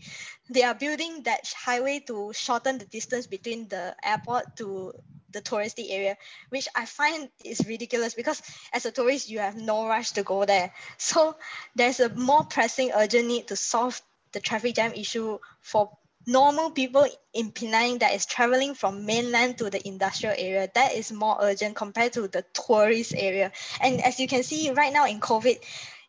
[0.48, 4.92] They are building that highway to shorten the distance between the airport to
[5.30, 6.16] the touristy area,
[6.48, 8.42] which I find is ridiculous because
[8.72, 10.72] as a tourist, you have no rush to go there.
[10.98, 11.36] So
[11.76, 14.00] there's a more pressing, urgent need to solve
[14.32, 15.90] the traffic jam issue for
[16.26, 20.68] normal people in Penang that is traveling from mainland to the industrial area.
[20.74, 23.52] That is more urgent compared to the tourist area.
[23.80, 25.58] And as you can see right now in COVID,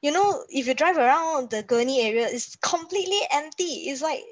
[0.01, 3.89] you know, if you drive around the Gurney area, it's completely empty.
[3.89, 4.23] It's like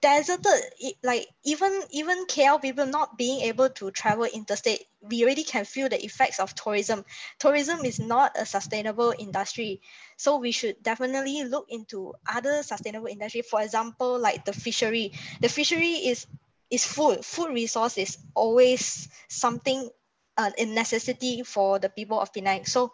[0.00, 0.62] deserted.
[1.02, 5.88] Like even even KL people not being able to travel interstate, we already can feel
[5.88, 7.04] the effects of tourism.
[7.38, 9.80] Tourism is not a sustainable industry.
[10.16, 13.42] So we should definitely look into other sustainable industry.
[13.42, 15.12] For example, like the fishery.
[15.40, 16.26] The fishery is
[16.70, 17.24] is food.
[17.24, 19.88] Food resource is always something
[20.36, 22.66] uh, a necessity for the people of Penang.
[22.66, 22.92] So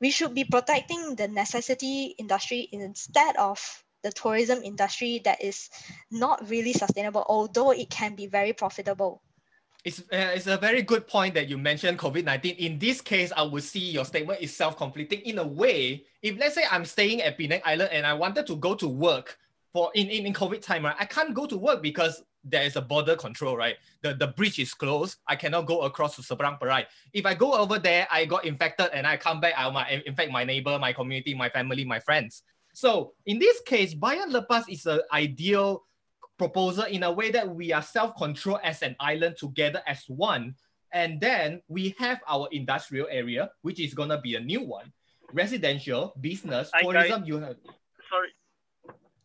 [0.00, 3.60] we should be protecting the necessity industry instead of
[4.02, 5.68] the tourism industry that is
[6.10, 9.22] not really sustainable, although it can be very profitable.
[9.84, 12.56] It's, uh, it's a very good point that you mentioned COVID 19.
[12.56, 16.04] In this case, I would see your statement is self completing in a way.
[16.22, 19.38] If let's say I'm staying at Penang Island and I wanted to go to work
[19.72, 22.76] for in, in, in COVID time, right, I can't go to work because there is
[22.76, 23.76] a border control, right?
[24.02, 25.18] The, the bridge is closed.
[25.26, 26.86] I cannot go across to Seberang Perai.
[27.12, 30.32] If I go over there, I got infected and I come back, I might infect
[30.32, 32.42] my neighbor, my community, my family, my friends.
[32.80, 35.84] So in this case, Bayan Lepas is an ideal
[36.40, 40.56] proposal in a way that we are self-controlled as an island together as one.
[40.88, 44.96] And then we have our industrial area, which is gonna be a new one.
[45.30, 47.60] Residential, business, Hi, tourism, you have
[48.08, 48.32] Sorry,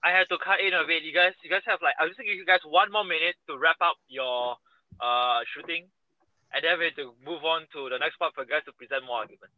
[0.03, 1.03] I had to cut in a bit.
[1.03, 3.55] You guys, you guys have like I'm just give you guys one more minute to
[3.57, 4.59] wrap up your
[4.99, 5.87] uh shooting,
[6.51, 9.07] and then we have to move on to the next part for guys to present
[9.07, 9.55] more arguments.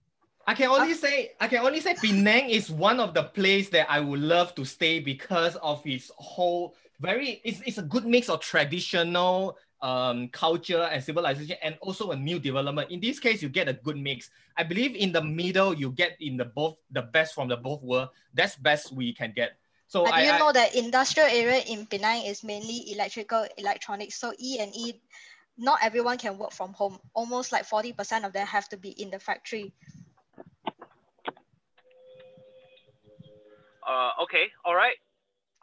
[0.47, 3.91] I can only say I can only say Penang is one of the place that
[3.91, 8.29] I would love to stay because of its whole very it's, it's a good mix
[8.29, 12.89] of traditional um, culture and civilization and also a new development.
[12.89, 14.31] In this case, you get a good mix.
[14.55, 17.83] I believe in the middle you get in the both the best from the both
[17.83, 18.09] world.
[18.33, 19.59] That's best we can get.
[19.87, 23.45] So But I, do you I- know that industrial area in Penang is mainly electrical
[23.57, 24.15] electronics?
[24.15, 25.01] So E and E,
[25.57, 26.99] not everyone can work from home.
[27.13, 29.73] Almost like 40% of them have to be in the factory.
[33.87, 34.99] Uh, okay, all right,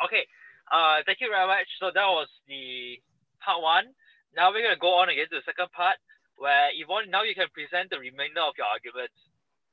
[0.05, 0.25] okay.
[0.73, 1.69] Uh, thank you very much.
[1.79, 2.97] So that was the
[3.45, 3.93] part one.
[4.35, 6.01] Now we're gonna go on again to the second part,
[6.41, 9.15] where Yvonne, now you can present the remainder of your arguments.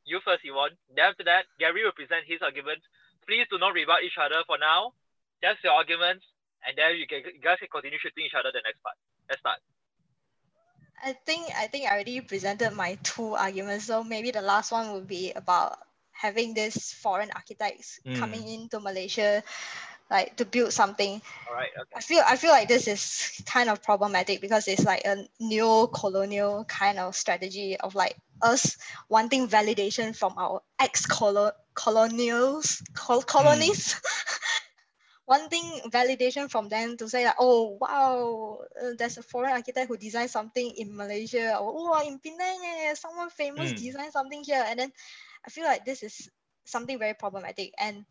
[0.03, 0.75] You first, Yvonne.
[0.93, 2.83] Then after that, Gary will present his arguments.
[3.25, 4.91] Please do not rebut each other for now.
[5.41, 6.25] Just your arguments.
[6.65, 8.95] and then you can you guys can continue shooting each other the next part.
[9.29, 9.59] Let's start.
[11.03, 13.85] I think I think I already presented my two arguments.
[13.85, 15.77] So maybe the last one would be about
[16.21, 18.19] having these foreign architects Mm.
[18.19, 19.41] coming into Malaysia,
[20.09, 21.21] like to build something.
[21.47, 21.69] All right.
[21.81, 21.95] Okay.
[21.95, 26.65] I feel I feel like this is kind of problematic because it's like a neo-colonial
[26.65, 28.77] kind of strategy of like us
[29.09, 33.95] wanting validation from our ex-colonials, col- colonies.
[35.27, 39.97] wanting validation from them to say like, oh wow, uh, there's a foreign architect who
[39.97, 43.73] designed something in Malaysia, or oh in Penang, eh, someone famous Mm.
[43.73, 44.91] designed something here, and then
[45.45, 46.29] I feel like this is
[46.65, 48.05] something very problematic, and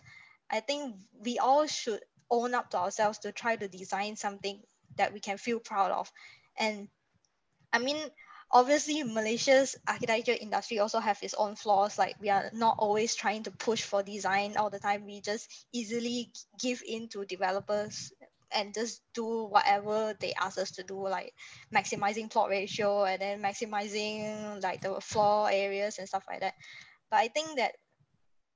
[0.51, 4.61] I think we all should own up to ourselves to try to design something
[4.97, 6.11] that we can feel proud of.
[6.59, 6.88] And
[7.73, 7.97] I mean,
[8.51, 11.99] obviously Malaysia's architecture industry also have its own flaws.
[11.99, 15.07] Like we are not always trying to push for design all the time.
[15.07, 18.12] We just easily give in to developers
[18.53, 21.33] and just do whatever they ask us to do, like
[21.73, 26.55] maximizing plot ratio and then maximizing like the floor areas and stuff like that.
[27.11, 27.77] But I think that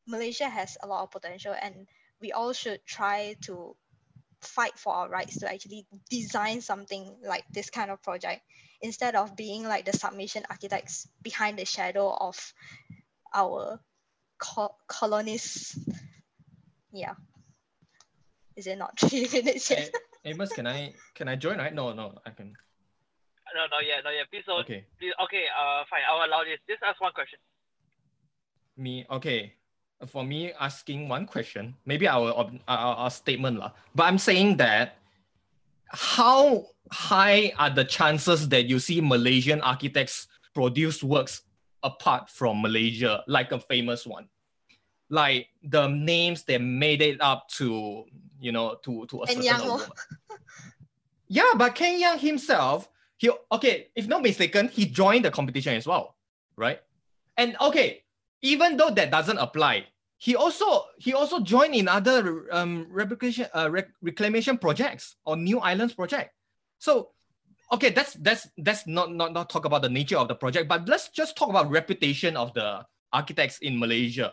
[0.07, 1.87] Malaysia has a lot of potential and
[2.21, 3.77] we all should try to
[4.41, 8.43] fight for our rights to actually design something like this kind of project
[8.83, 12.37] instead of being like the submission architects behind the shadow of
[13.35, 13.81] our
[14.39, 15.79] co- colonists.
[16.93, 17.15] Yeah.
[18.57, 19.91] Is it not three minutes yet?
[20.25, 21.59] A- Amos, can I can I join?
[21.59, 21.75] Right?
[21.75, 22.55] No, no, I can.
[23.55, 24.31] No, not yet, not yet.
[24.31, 24.61] Please don't.
[24.61, 25.45] Okay, Please, okay.
[25.53, 26.01] Uh, fine.
[26.11, 26.59] I'll allow this.
[26.69, 27.39] Just ask one question.
[28.77, 29.55] Me okay.
[30.07, 33.73] For me, asking one question, maybe our our, statement lah.
[33.95, 34.99] But I'm saying that
[35.89, 41.43] how high are the chances that you see Malaysian architects produce works
[41.83, 44.29] apart from Malaysia, like a famous one?
[45.09, 48.05] Like the names they made it up to,
[48.41, 49.89] you know, to to a certain award.
[51.29, 55.87] Yeah, but Ken Yeang himself, he okay, if not mistaken, he joined the competition as
[55.87, 56.17] well,
[56.57, 56.81] right?
[57.37, 58.04] And okay,
[58.45, 59.87] even though that doesn't apply,
[60.19, 65.59] he also he also joined in other um replication uh, rec- reclamation projects or new
[65.59, 66.31] islands project.
[66.79, 67.11] So
[67.73, 70.87] okay, that's that's that's not not not talk about the nature of the project, but
[70.87, 74.33] let's just talk about reputation of the architects in Malaysia.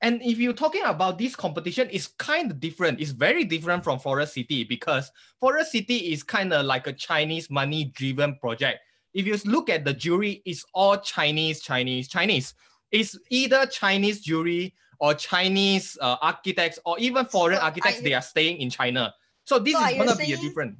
[0.00, 3.00] And if you're talking about this competition, it's kind of different.
[3.00, 7.48] It's very different from Forest City because Forest City is kind of like a Chinese
[7.48, 8.80] money driven project.
[9.14, 12.52] If you look at the jury, it's all Chinese, Chinese, Chinese.
[12.94, 14.70] It's either Chinese jury
[15.02, 18.00] or Chinese uh, architects or even foreign So are architects.
[18.06, 19.12] They are staying in China.
[19.42, 20.78] So this So is gonna be a different.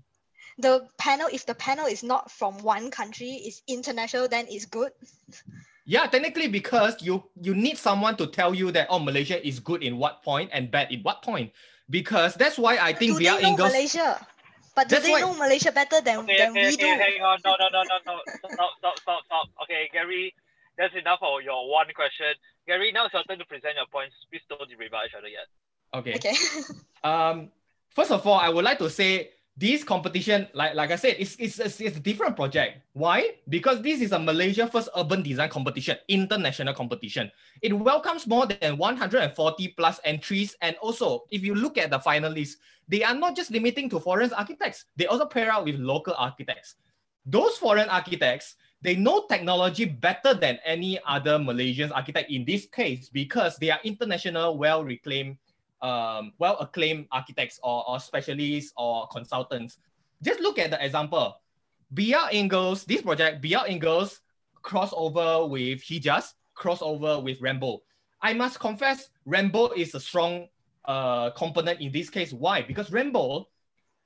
[0.63, 4.95] The panel, if the panel is not from one country, it's international, then it's good.
[5.85, 9.83] Yeah, technically because you you need someone to tell you that oh Malaysia is good
[9.83, 11.51] in what point and bad in what point.
[11.91, 13.59] Because that's why I think we are in.
[13.59, 14.23] Malaysia?
[14.75, 16.83] But do That's they why- know Malaysia better than, Okay, than okay, we okay.
[16.83, 16.99] do?
[16.99, 17.39] Hang on.
[17.47, 18.15] No, no, no, no, no.
[18.27, 19.47] Stop, stop, stop, stop.
[19.63, 20.35] Okay, Gary.
[20.77, 22.35] That's enough for your one question.
[22.67, 24.15] Gary, now it's your turn to present your points.
[24.31, 25.47] Please don't rebut each other yet.
[25.95, 26.15] Okay.
[26.17, 26.35] Okay.
[27.05, 27.51] Um,
[27.91, 31.37] first of all, I would like to say this competition, like like I said, it's
[31.39, 32.81] it's it's, it's a different project.
[32.93, 33.37] Why?
[33.49, 37.31] Because this is a Malaysia first urban design competition, international competition.
[37.63, 42.57] It welcomes more than 140 plus entries, and also if you look at the finalists,
[42.89, 44.87] they are not just limiting to foreign architects.
[44.97, 46.75] They also pair out with local architects.
[47.25, 53.09] Those foreign architects, they know technology better than any other Malaysian architect in this case
[53.09, 55.39] because they are international, well reclaimed
[55.81, 59.79] um, well acclaimed architects or, or specialists or consultants.
[60.23, 61.37] Just look at the example.
[61.95, 64.21] Bjarke Ingels, this project, Bjarke Ingels
[64.63, 67.81] crossover with Hijjas, crossover with Ramboll.
[68.23, 70.49] I must confess, Ramboll is a strong
[70.87, 72.33] uh, component in this case.
[72.33, 72.63] Why?
[72.63, 73.47] Because Ramboll,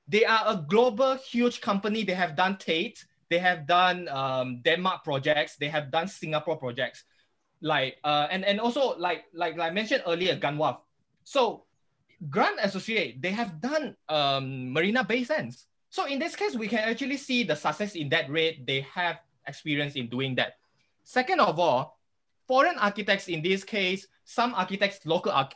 [0.07, 2.03] they are a global huge company.
[2.03, 7.03] They have done Tate, they have done um, Denmark projects, they have done Singapore projects.
[7.61, 10.79] Like uh, and, and also like like I mentioned earlier, Ganwaf.
[11.23, 11.65] So
[12.29, 15.67] Grant Associate, they have done um, Marina Bay Sands.
[15.89, 18.65] So in this case, we can actually see the success in that rate.
[18.65, 20.57] They have experience in doing that.
[21.03, 21.99] Second of all,
[22.47, 25.55] foreign architects in this case, some architects, local arch-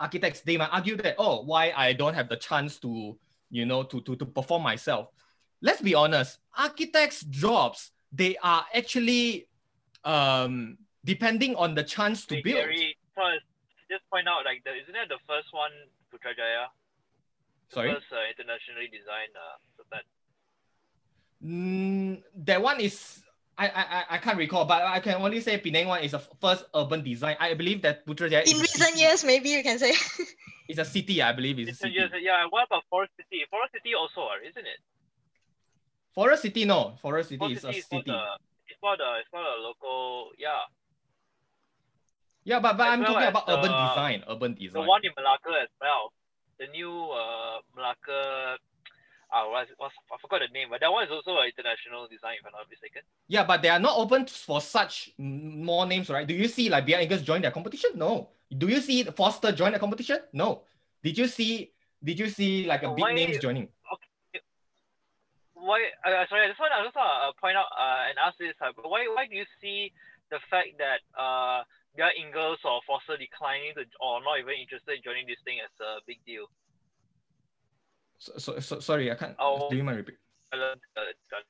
[0.00, 3.18] architects, they might argue that, oh, why I don't have the chance to,
[3.50, 5.08] you know, to, to, to perform myself.
[5.64, 9.48] Let's be honest, architects' jobs, they are actually
[10.04, 10.76] um,
[11.08, 12.68] depending on the chance to Hey, build.
[12.68, 13.48] Gary, first,
[13.88, 15.72] just point out, like, the, isn't that the first one,
[16.12, 16.68] Putrajaya?
[17.70, 17.90] The Sorry?
[17.96, 20.04] First uh, internationally designed uh, Sultan.
[21.40, 23.24] Mm, that one is
[23.56, 26.18] I, I I- I can't recall, but I can only say Penang one is a
[26.40, 27.36] first urban design.
[27.40, 29.94] I believe that Putrajaya In is recent years, maybe you can say.
[30.68, 31.58] It's a city, I believe.
[31.60, 32.00] It's, It's a a, city.
[32.00, 33.44] yes, yeah, what about Forest City?
[33.50, 34.80] Forest City also, isn't it?
[36.14, 36.94] Forest City, no.
[37.02, 38.10] Forest City Forest is a City is for city.
[38.10, 38.22] the
[38.68, 40.62] it's for the it's for the local yeah.
[42.44, 44.24] Yeah, but, but as I'm well talking about urban design.
[44.28, 44.82] Urban design.
[44.82, 46.12] The one in Malacca as well.
[46.58, 48.56] The new uh Malacca
[49.32, 52.36] ah what's, what's I forgot the name, but that one is also an international design
[52.38, 53.02] if I'm not mistaken.
[53.26, 56.26] Yeah, but they are not open for such more names, right?
[56.26, 57.90] Do you see like Bjarke Ingels join their competition?
[57.96, 58.28] No.
[58.56, 60.18] Do you see Foster join the competition?
[60.32, 60.62] No.
[61.02, 61.72] Did you see
[62.04, 63.68] did you see like a big Why- names joining?
[65.64, 68.20] Why uh, sorry, I just want I just want to uh, point out uh, and
[68.20, 69.88] ask this uh, why why do you see
[70.28, 71.64] the fact that uh
[71.96, 75.72] their Ingles or Foster declining to or not even interested in joining this thing as
[75.80, 76.50] a big deal?
[78.18, 79.70] So, so, so sorry, I can't Oh.
[79.70, 80.18] do you mind repeat?
[80.52, 81.40] Uh, uh,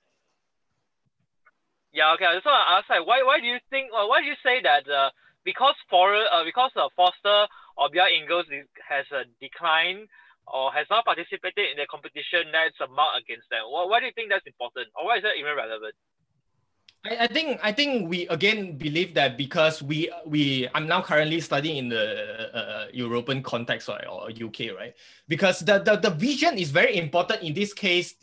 [1.95, 2.27] Yeah, okay.
[2.27, 4.35] I just want to ask, like, why, why do you think, uh, why do you
[4.43, 5.11] say that uh,
[5.45, 7.47] because for uh, because uh, Foster
[7.79, 8.51] or Bjarke Ingels
[8.89, 10.09] has a decline
[10.55, 13.67] or has not participated in the competition, that's a mark against them.
[13.67, 15.99] Why, why do you think that's important, or why is that even relevant?
[17.05, 21.43] I, I think I think we again believe that because we we I'm now currently
[21.43, 22.07] studying in the
[22.55, 24.95] uh, European context right, or UK right?
[25.27, 28.15] Because the, the the vision is very important in this case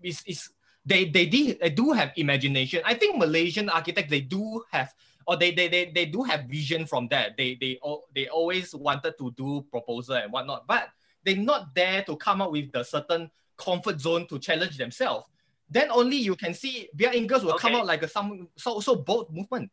[0.00, 0.48] is is
[0.86, 2.80] they they, de- they do have imagination.
[2.86, 4.94] I think Malaysian architects they do have
[5.26, 7.36] or they they, they, they do have vision from that.
[7.36, 7.78] They they
[8.14, 10.66] they always wanted to do proposal and whatnot.
[10.66, 10.88] But
[11.26, 15.26] they not there to come up with the certain comfort zone to challenge themselves
[15.68, 18.94] then only you can see Bjarke Ingels will come out like a some so so
[18.94, 19.70] bold movement.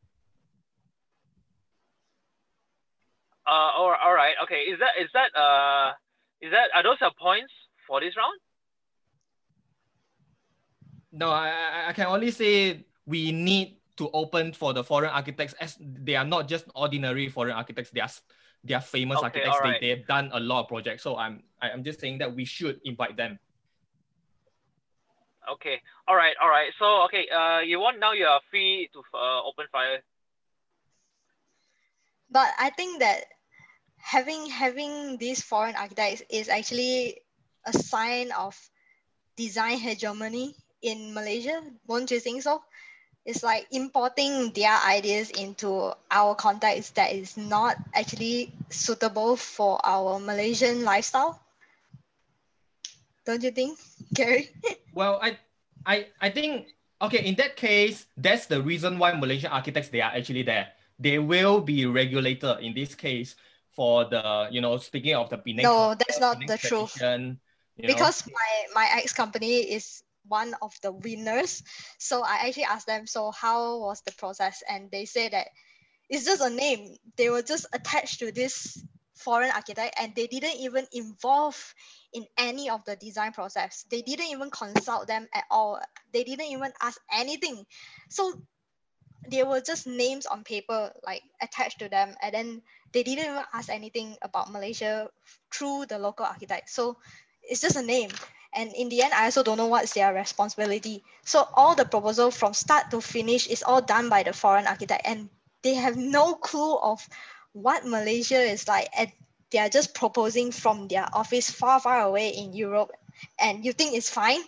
[3.45, 4.62] Uh, all, all right, okay.
[4.62, 5.91] Is that is that uh
[6.41, 7.54] is that are those your points
[7.86, 8.39] for this round?
[11.12, 15.78] No, I, I- can only say we need to open for the foreign architects as
[15.80, 17.91] they are not just ordinary foreign architects.
[17.91, 18.10] They are
[18.64, 19.57] they are famous Okay, architects.
[19.57, 19.82] alright.
[19.82, 21.03] They, they've done a lot of projects.
[21.03, 23.39] So I'm I- I'm just saying that we should invite them.
[25.51, 26.72] Okay, all right, all right.
[26.80, 29.99] So okay, uh, you want now you are free to uh, open fire.
[32.32, 33.26] But I think that
[33.99, 37.20] having having these foreign architects is actually
[37.68, 38.55] a sign of
[39.36, 41.61] design hegemony in Malaysia.
[41.88, 42.64] Won't you think so?
[43.26, 50.19] It's like importing their ideas into our context that is not actually suitable for our
[50.19, 51.39] Malaysian lifestyle.
[53.26, 53.80] Don't you think,
[54.13, 54.49] Gary?
[54.93, 55.39] Well, I
[55.88, 56.67] I I think
[57.01, 60.69] okay, in that case, that's the reason why Malaysian architects they are actually there.
[60.99, 63.36] They will be regulated in this case
[63.74, 65.63] for the, you know, speaking of the Penang.
[65.65, 66.93] No, that's not the truth.
[66.93, 67.39] tradition,
[67.76, 67.93] you know.
[67.95, 71.63] because my my ex company is one of the winners.
[71.97, 74.63] So i actually asked them so how was the process?
[74.69, 75.47] And they say that
[76.09, 76.97] it's just a name.
[77.17, 78.84] They were just attached to this
[79.15, 81.74] foreign architect and they didn't even involve
[82.13, 83.86] in any of the design process.
[83.89, 85.80] They didn't even consult them at all.
[86.11, 87.65] They didn't even ask anything.
[88.09, 88.34] So
[89.30, 92.61] they were just names on paper like attached to them and then
[92.91, 95.07] they didn't even ask anything about malaysia
[95.51, 96.69] through the local architect.
[96.69, 96.97] So
[97.41, 98.09] it's just a name
[98.56, 101.04] and in the end i also don't know what's their responsibility.
[101.26, 105.04] So all the proposal from start to finish is all done by the foreign architect.
[105.06, 105.30] And
[105.62, 107.08] they have no clue of
[107.54, 108.89] what malaysia is like.
[108.97, 109.12] And
[109.51, 112.91] they are just proposing from their office far far away in europe.
[113.39, 114.41] And you think it's fine?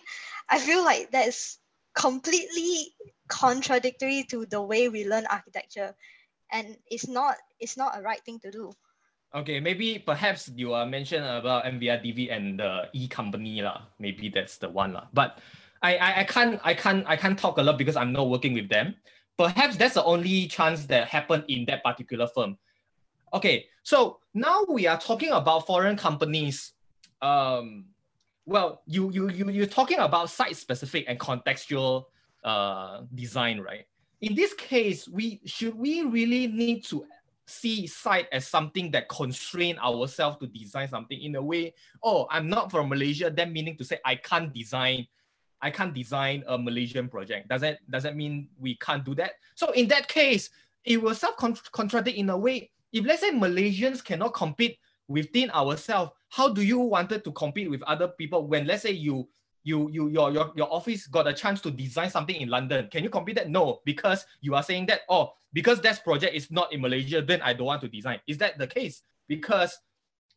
[0.48, 1.58] I feel like that is
[1.94, 2.94] completely
[3.28, 5.94] contradictory to the way we learn architecture.
[6.52, 8.72] And it's not it's not a right thing to do
[9.36, 13.82] Okay, maybe perhaps you are mentioned about MVRDV and the E company lah.
[14.00, 15.12] Maybe that's the one lah.
[15.12, 15.44] But
[15.82, 18.54] I, I I can't I can't I can't talk a lot because I'm not working
[18.54, 18.96] with them.
[19.36, 22.56] Perhaps that's the only chance that happened in that particular firm.
[23.36, 26.72] Okay, so now we are talking about foreign companies.
[27.20, 27.92] Um,
[28.46, 32.08] well, you you you you're talking about site specific and contextual
[32.40, 33.84] uh design, right?
[34.24, 37.04] In this case, we should we really need to
[37.46, 41.72] see site as something that constrain ourselves to design something in a way
[42.02, 45.06] oh i'm not from malaysia then meaning to say i can't design
[45.62, 47.48] i can't design a malaysian project.
[47.48, 49.32] Does that does that mean we can't do that?
[49.54, 50.50] So in that case
[50.84, 52.70] it will self contradict in a way.
[52.92, 54.78] If let's say malaysians cannot compete
[55.08, 59.28] within ourselves how do you wanted to compete with other people when let's say you
[59.66, 63.02] you you your, your your office got a chance to design something in london can
[63.02, 66.72] you compete that no because you are saying that oh because that project is not
[66.72, 69.76] in malaysia then i don't want to design is that the case because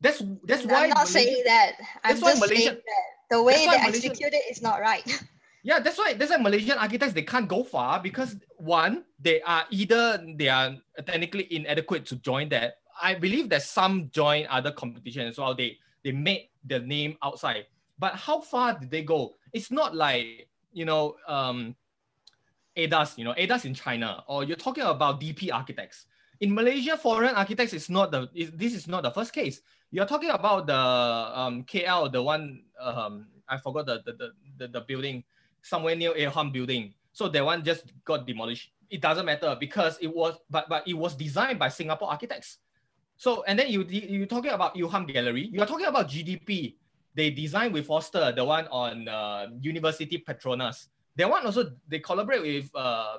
[0.02, 1.72] that's that's why i'm not Malaysia- saying that
[2.04, 4.82] i'm that's why just Malaysia- saying that the way they Malaysia- execute it is not
[4.82, 5.06] right
[5.62, 9.68] Yeah, that's why that's why Malaysian architects they can't go far because one, they are
[9.70, 10.72] either they are
[11.06, 12.80] technically inadequate to join that.
[12.96, 15.52] I believe that some join other competitions as well.
[15.54, 17.68] They they made the name outside.
[18.00, 19.36] But how far did they go?
[19.52, 21.76] It's not like, you know, um,
[22.78, 26.06] Aedas, you know, Aedas in China, or you're talking about DP architects.
[26.39, 29.62] In Malaysia, foreign architects is not the, is, this is not the first case.
[29.91, 34.68] You're talking about the um, KL, the one, um, I forgot the, the, the, the,
[34.68, 35.24] the building,
[35.62, 36.93] somewhere near Aham building.
[37.12, 38.72] So that one just got demolished.
[38.89, 42.60] It doesn't matter because it was, but, but it was designed by Singapore architects.
[43.18, 46.76] So, and then you, you're talking about Ilham Gallery, you're talking about GDP.
[47.16, 50.88] They designed with Foster, the one on uh, University Petronas.
[51.16, 53.18] That one also, they collaborate with uh,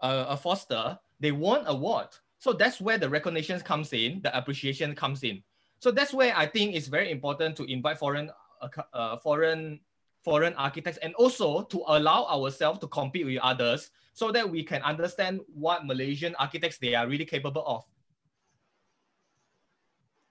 [0.00, 0.98] a Foster.
[1.20, 2.08] They won award.
[2.38, 5.42] So that's where the recognition comes in, the appreciation comes in.
[5.78, 9.80] So that's where I think it's very important to invite foreign, uh, uh foreign,
[10.22, 14.82] foreign architects and also to allow ourselves to compete with others so that we can
[14.82, 17.84] understand what Malaysian architects they are really capable of.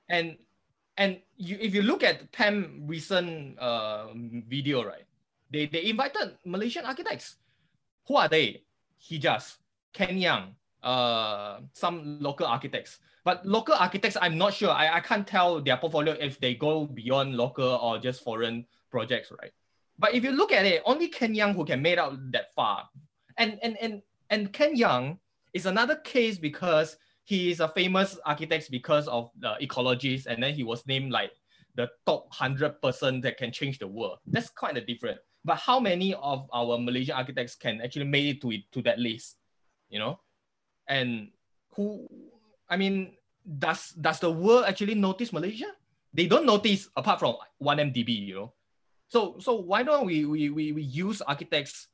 [0.09, 0.37] And
[0.97, 4.07] and you, if you look at PAM recent uh,
[4.47, 5.05] video, right,
[5.51, 7.35] they, they invited Malaysian architects.
[8.07, 8.63] Who are they?
[9.01, 9.57] Hijjas,
[9.93, 12.99] Ken Yeang, uh, some local architects.
[13.23, 14.69] But local architects, I'm not sure.
[14.69, 19.31] I, I can't tell their portfolio if they go beyond local or just foreign projects,
[19.41, 19.51] right?
[19.97, 22.87] But if you look at it, only Ken Yeang who can make out that far.
[23.37, 25.17] And and and and Ken Yeang
[25.53, 30.53] is another case because he is a famous architect because of the ecologies, and then
[30.53, 31.31] he was named like
[31.75, 34.19] the top 100 person that can change the world.
[34.25, 35.17] That's quite a different.
[35.43, 38.99] But how many of our Malaysian architects can actually make it to it to that
[38.99, 39.37] list?
[39.89, 40.19] You know?
[40.87, 41.29] And
[41.75, 42.07] who
[42.69, 43.13] I mean,
[43.45, 45.69] does does the world actually notice Malaysia?
[46.13, 48.53] They don't notice apart from 1MDB, you know.
[49.07, 51.87] So so why don't we we we, we use architects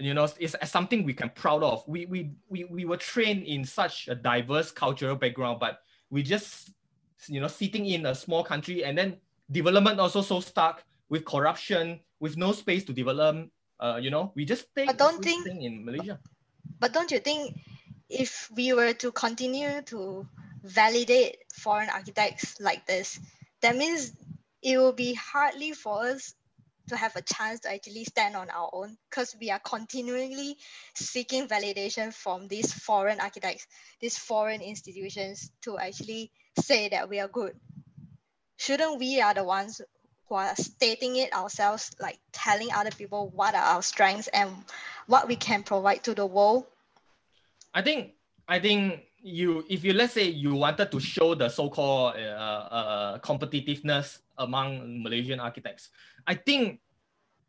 [0.00, 1.86] you know, it's, something we can proud of.
[1.86, 5.80] We, we, we, we were trained in such a diverse cultural background, but
[6.10, 6.70] we just,
[7.28, 9.16] you know, sitting in a small country and then
[9.50, 13.48] development also so stuck with corruption, with no space to develop.
[13.78, 14.90] Uh, you know, we just think.
[14.90, 16.18] I don't think in Malaysia.
[16.78, 17.56] But don't you think
[18.08, 20.26] if we were to continue to
[20.62, 23.20] validate foreign architects like this,
[23.60, 24.12] that means
[24.62, 26.34] it will be hardly for us
[26.90, 30.56] to have a chance to actually stand on our own because we are continually
[30.94, 33.66] seeking validation from these foreign architects,
[34.00, 37.54] these foreign institutions to actually say that we are good.
[38.56, 39.80] Shouldn't we are the ones
[40.28, 44.50] who are stating it ourselves, like telling other people what are our strengths and
[45.06, 46.66] what we can provide to the world?
[47.72, 48.14] I think
[48.48, 53.18] I think you if you let's say you wanted to show the so-called uh, uh,
[53.18, 55.90] competitiveness among Malaysian architects.
[56.26, 56.80] I think,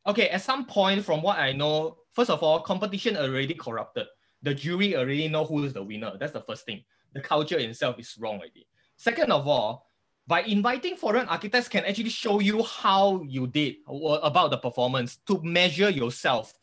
[0.06, 4.08] okay, at some point from what I know, first of all, competition already corrupted.
[4.42, 6.14] The jury already know who is the winner.
[6.20, 6.84] That's the first thing.
[7.14, 8.68] The culture itself is wrong already.
[8.98, 9.88] Second of all,
[10.28, 15.42] by inviting foreign architects can actually show you how you did about the performance to
[15.44, 16.54] measure yourself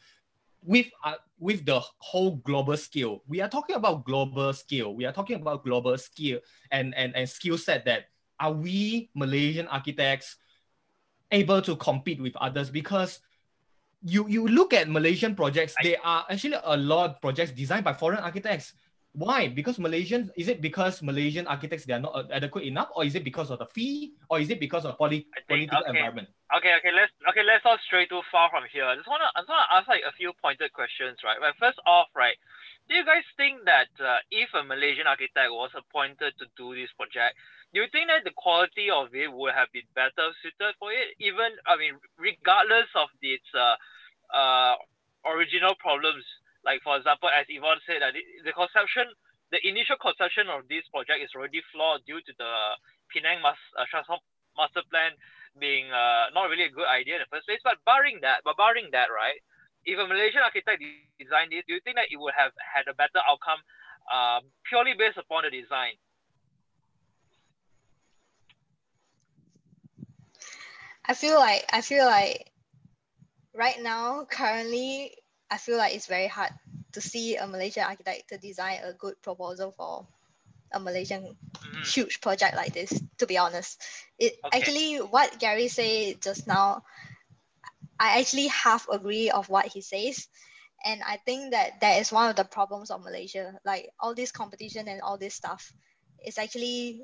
[0.63, 3.23] with uh, with the whole global scale.
[3.29, 4.95] We are talking about global scale.
[4.95, 8.07] We are talking about global skill and, and, and skill set that
[8.41, 10.37] are we Malaysian architects
[11.31, 12.71] able to compete with others?
[12.71, 13.21] Because
[14.03, 17.93] you you look at Malaysian projects, there are actually a lot of projects designed by
[17.93, 18.75] foreign architects.
[19.13, 19.49] Why?
[19.49, 23.25] Because Malaysian is it because Malaysian architects they are not adequate enough, or is it
[23.25, 25.91] because of the fee, or is it because of poly- think, political okay.
[25.91, 26.29] environment?
[26.55, 28.85] Okay, okay, let's okay, let's not stray too far from here.
[28.85, 31.41] I just wanna I just wanna ask like a few pointed questions, right?
[31.41, 32.37] Well, first off, right,
[32.89, 36.89] do you guys think that uh, if a Malaysian architect was appointed to do this
[36.97, 37.37] project,
[37.73, 41.13] do you think that the quality of it would have been better suited for it?
[41.21, 43.77] Even I mean, regardless of its uh,
[44.33, 44.75] uh,
[45.29, 46.25] original problems,
[46.69, 49.09] like for example, as Yvonne said, that the conception,
[49.49, 52.53] the initial conception of this project is already flawed due to the
[53.09, 53.89] Penang mas, uh,
[54.53, 55.17] master plan
[55.57, 57.65] being uh, not really a good idea in the first place.
[57.65, 59.41] But barring that, but barring that, right?
[59.89, 60.85] If a Malaysian architect
[61.17, 63.65] designed this, do you think that it would have had a better outcome
[64.13, 65.97] uh, purely based upon the design?
[71.09, 72.53] I feel like I feel like
[73.57, 75.17] right now, currently,
[75.51, 76.51] I feel like it's very hard
[76.93, 80.07] to see a Malaysian architect to design a good proposal for
[80.73, 81.83] a Malaysian mm-hmm.
[81.83, 82.93] huge project like this.
[83.19, 83.81] To be honest,
[84.19, 84.59] it okay.
[84.59, 86.85] actually what Gary said just now,
[87.99, 90.29] I actually half agree of what he says,
[90.85, 93.59] and I think that that is one of the problems of Malaysia.
[93.65, 95.73] Like all this competition and all this stuff,
[96.25, 97.03] is actually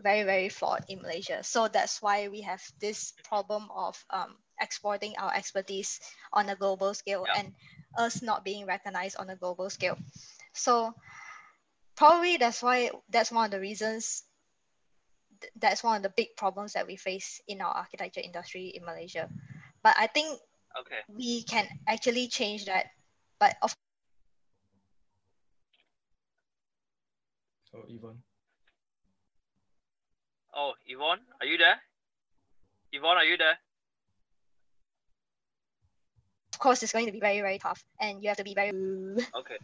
[0.00, 1.42] very very flawed in Malaysia.
[1.42, 6.00] So that's why we have this problem of um, exporting our expertise
[6.32, 7.40] on a global scale yeah.
[7.40, 7.52] and
[7.98, 9.98] us not being recognized on a global scale.
[10.52, 10.94] So
[11.96, 14.24] probably that's why that's one of the reasons
[15.56, 19.28] that's one of the big problems that we face in our architecture industry in Malaysia.
[19.82, 20.38] But I think
[20.80, 21.02] Okay.
[21.08, 22.86] we can actually change that.
[23.38, 23.74] But of
[27.70, 28.22] So Yvonne.
[30.54, 31.82] Oh, Yvonne, are you there?
[32.92, 33.58] Yvonne, are you there?
[36.58, 38.70] Course, it's going to be very, very tough, and you have to be very.
[38.70, 39.58] Okay.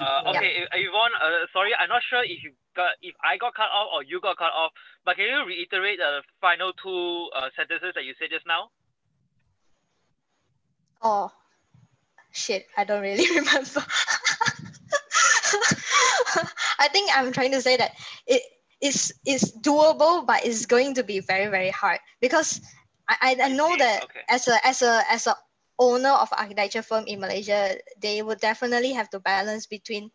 [0.00, 3.54] Uh, okay, uh, Yvonne, uh, sorry, I'm not sure if you got if I got
[3.54, 4.72] cut off or you got cut off,
[5.04, 8.70] but can you reiterate the final two uh, sentences that you said just now?
[11.02, 11.30] Oh,
[12.32, 12.66] shit!
[12.76, 13.84] I don't really remember.
[16.78, 17.92] I think I'm trying to say that
[18.26, 18.42] it
[18.80, 22.60] is is doable, but it's going to be very, very hard because
[23.08, 24.20] I, I, know that okay.
[24.28, 25.36] as a as a as a
[25.78, 30.10] owner of architecture firm in Malaysia, they would definitely have to balance between,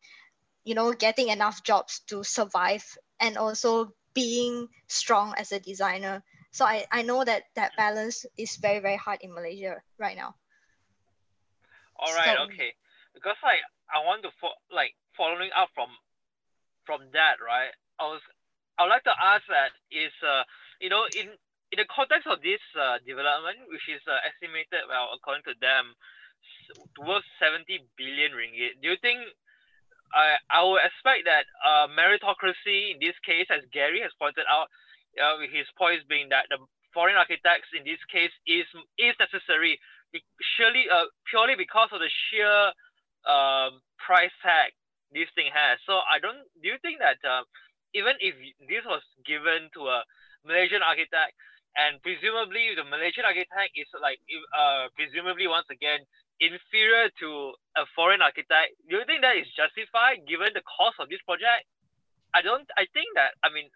[0.64, 2.84] you know, getting enough jobs to survive
[3.20, 6.24] and also being strong as a designer.
[6.52, 10.34] So I, I know that that balance is very, very hard in Malaysia right now.
[12.00, 12.74] All right, So- okay.
[13.14, 13.60] Because like
[13.92, 15.90] I want to fo- like following up from
[16.86, 17.74] from that, right?
[18.00, 18.22] I was
[18.78, 20.44] I would like to ask that is uh
[20.80, 21.36] you know in
[21.72, 25.94] in the context of this uh, development, which is uh, estimated well according to them
[26.98, 27.66] towards 70
[27.98, 29.22] billion ringgit, do you think
[30.14, 34.70] I I would expect that uh, meritocracy in this case, as Gary has pointed out,
[35.18, 36.58] uh, his points being that the
[36.94, 38.66] foreign architects in this case is
[38.98, 39.78] is necessary
[40.58, 42.74] surely uh, purely because of the sheer
[43.30, 44.74] um, price tag
[45.12, 45.78] this thing has.
[45.86, 46.46] So I don't.
[46.62, 47.46] Do you think that uh,
[47.94, 48.34] even if
[48.66, 50.06] this was given to a
[50.46, 51.34] Malaysian architect,
[51.78, 54.20] and presumably the Malaysian architect is like
[54.56, 56.02] uh, presumably once again
[56.40, 61.10] inferior to a foreign architect, do you think that is justified given the cost of
[61.10, 61.68] this project?
[62.34, 62.66] I don't.
[62.78, 63.36] I think that.
[63.44, 63.70] I mean,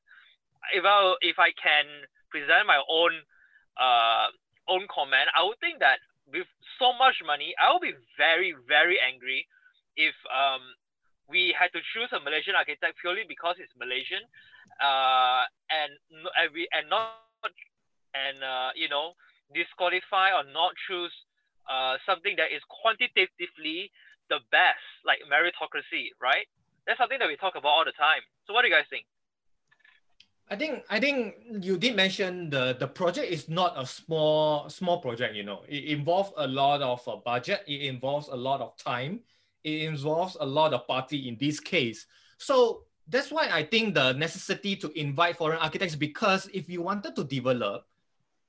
[0.74, 1.86] if I if I can
[2.32, 3.14] present my own
[3.78, 4.28] uh
[4.70, 6.48] own comment, I would think that with
[6.80, 9.46] so much money, I would be very very angry
[9.98, 10.62] if um
[11.30, 14.22] we had to choose a Malaysian architect purely because it's Malaysian,
[14.82, 15.92] uh and
[16.38, 17.24] and we and not
[18.14, 19.14] and uh you know
[19.54, 21.14] disqualify or not choose
[21.70, 23.92] uh something that is quantitatively
[24.30, 26.48] the best like meritocracy, right?
[26.88, 28.24] That's something that we talk about all the time.
[28.48, 29.06] So what do you guys think?
[30.50, 35.00] I think I think you did mention the the project is not a small small
[35.00, 35.36] project.
[35.36, 37.64] You know, it involves a lot of uh, budget.
[37.68, 39.22] It involves a lot of time.
[39.64, 42.06] It involves a lot of party in this case.
[42.38, 47.16] So that's why I think the necessity to invite foreign architects because if you wanted
[47.16, 47.88] to develop,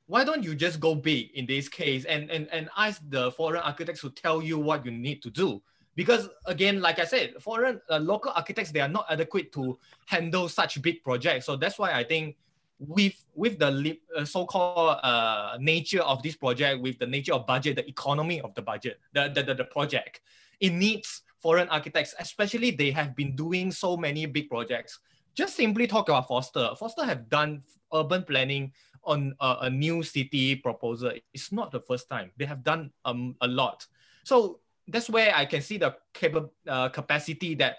[0.07, 3.63] why don't you just go big in this case and and and ask the foreign
[3.63, 5.63] architects to tell you what you need to do?
[5.97, 10.49] Because again, like I said, foreign uh, local architects they are not adequate to handle
[10.49, 11.47] such big projects.
[11.47, 12.37] So that's why I think
[12.79, 17.77] with with the uh, so-called uh, nature of this project, with the nature of budget,
[17.77, 20.21] the economy of the budget, the, the, the, the project,
[20.61, 24.99] it needs foreign architects, especially they have been doing so many big projects.
[25.35, 26.71] Just simply talk about Foster.
[26.79, 28.73] Foster have done urban planning
[29.07, 31.13] on a, a new city proposal.
[31.33, 32.31] It's not the first time.
[32.37, 33.87] They have done um, a lot.
[34.25, 37.77] So that's where I can see the capa- uh, capacity that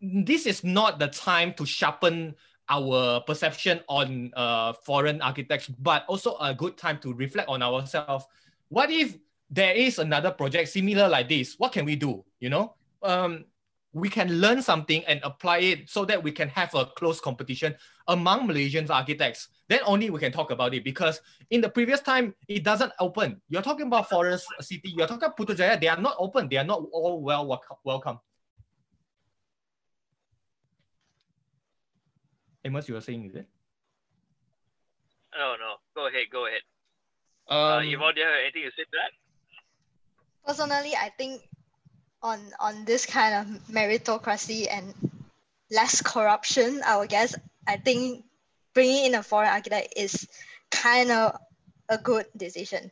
[0.00, 2.34] this is not the time to sharpen
[2.68, 8.24] our perception on uh, foreign architects, but also a good time to reflect on ourselves.
[8.68, 9.16] What if
[9.50, 11.56] there is another project similar like this?
[11.58, 12.24] What can we do?
[12.40, 13.44] You know, um,
[13.92, 17.76] we can learn something and apply it so that we can have a close competition
[18.08, 19.48] among Malaysian architects.
[19.68, 23.40] Then only we can talk about it because in the previous time it doesn't open.
[23.48, 24.92] You're talking about Forest City.
[24.96, 25.80] You're talking about Putrajaya.
[25.80, 26.48] They are not open.
[26.48, 27.76] They are not all well welcome.
[27.84, 28.18] welcome.
[32.64, 33.48] Amos, you were saying, is it?
[35.36, 35.76] No, no.
[35.94, 36.26] Go ahead.
[36.30, 36.60] Go ahead.
[37.48, 39.12] Um, uh, Yvonne, do you have anything to say to that?
[40.46, 41.42] Personally, I think
[42.22, 44.94] on on this kind of meritocracy and
[45.70, 47.34] less corruption, I would guess
[47.66, 48.24] I think
[48.74, 50.28] bringing in a foreign architect is
[50.70, 51.36] kind of
[51.88, 52.90] a good decision.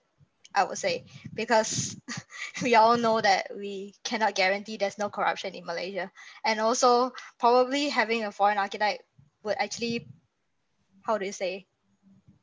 [0.55, 1.05] I would say.
[1.35, 1.97] Because
[2.63, 6.13] we all know that we cannot guarantee there's no corruption in Malaysia,
[6.45, 9.03] and also probably having a foreign architect
[9.43, 10.09] would actually,
[11.07, 11.67] how do you say,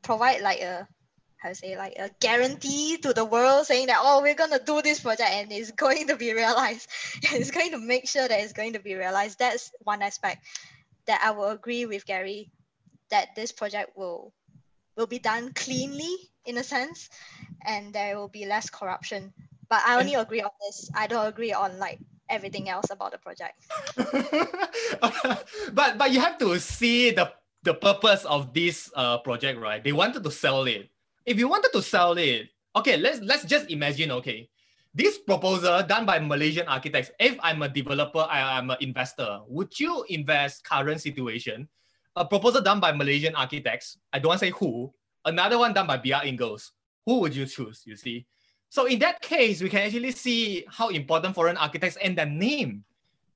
[0.02, 0.88] provide like a
[1.36, 4.82] how to say like a guarantee to the world saying that oh we're gonna do
[4.82, 6.88] this project and it's going to be realized.
[7.32, 9.38] It's going to make sure that it's going to be realized.
[9.38, 10.44] That's one aspect
[11.06, 12.50] that i will agree with gary
[13.10, 14.32] that this project will
[14.96, 17.08] will be done cleanly in a sense
[17.66, 19.32] and there will be less corruption
[19.68, 21.98] but i only agree on this i don't agree on like
[22.28, 23.54] everything else about the project
[25.74, 27.32] but but you have to see the
[27.62, 29.82] the purpose of this uh, project, right?
[29.82, 30.88] They wanted to sell it.
[31.26, 34.48] If you wanted to sell it, okay, let's let's just imagine, okay,
[34.94, 37.10] this proposal done by Malaysian architects.
[37.20, 39.40] If I'm a developer, I, am an investor.
[39.48, 41.68] Would you invest current situation?
[42.16, 43.98] A proposal done by Malaysian architects.
[44.12, 44.92] I don't want to say who.
[45.24, 46.70] Another one done by Bjarke Ingels.
[47.06, 47.82] Who would you choose?
[47.86, 48.26] You see.
[48.68, 52.84] So in that case, we can actually see how important foreign architects and the name.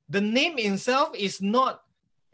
[0.09, 1.81] The name itself is not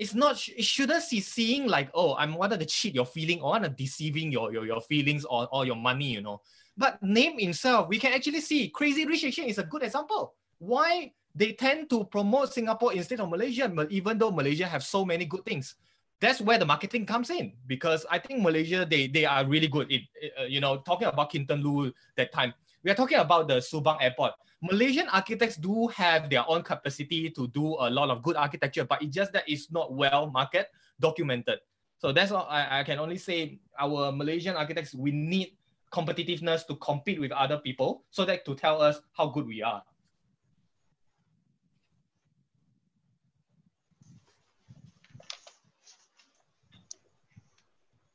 [0.00, 3.50] it's not it shouldn't see seeing like oh i'm wanted to cheat your feeling or
[3.50, 6.40] want to deceiving your, your your feelings or, or your money you know
[6.76, 11.12] but name itself we can actually see crazy rich asian is a good example why
[11.34, 15.44] they tend to promote singapore instead of malaysia even though malaysia have so many good
[15.44, 15.76] things
[16.20, 19.90] that's where the marketing comes in because i think malaysia they they are really good
[19.90, 20.02] it,
[20.38, 22.52] uh, you know talking about Kington Loo that time
[22.84, 27.48] we are talking about the subang airport Malaysian architects do have their own capacity to
[27.48, 30.68] do a lot of good architecture, but it's just that it's not well market
[31.00, 31.60] documented.
[31.96, 35.56] So that's all I, I can only say our Malaysian architects, we need
[35.90, 39.82] competitiveness to compete with other people so that to tell us how good we are.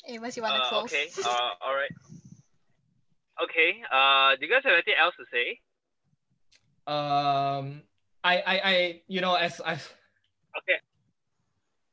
[0.07, 0.91] Amos, you want to Uh, close?
[0.91, 1.07] okay.
[1.25, 1.91] Uh, all right.
[3.43, 3.81] Okay.
[3.91, 5.59] Uh, do you guys have anything else to say?
[6.87, 7.81] Um,
[8.23, 10.79] I, I, I, you know, as I, Okay.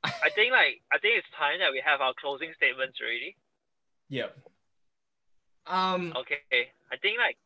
[0.05, 3.37] I think like I think it's time that we have our closing statements already.
[4.09, 4.31] yeah.
[5.67, 6.43] Um, Okay.
[6.91, 7.39] I think like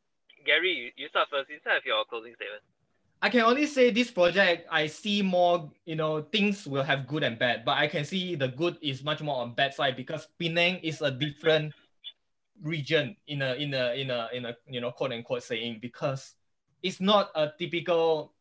[0.44, 1.48] Gary, you, you start first.
[1.50, 2.62] You start with your closing statement.
[3.22, 7.22] I can only say this project, I see more, you know, things will have good
[7.22, 10.28] and bad, but I can see the good is much more on bad side because
[10.38, 11.72] Penang is a different
[12.62, 16.34] region in a in a in a in a you know quote unquote saying because
[16.82, 18.32] it's not a typical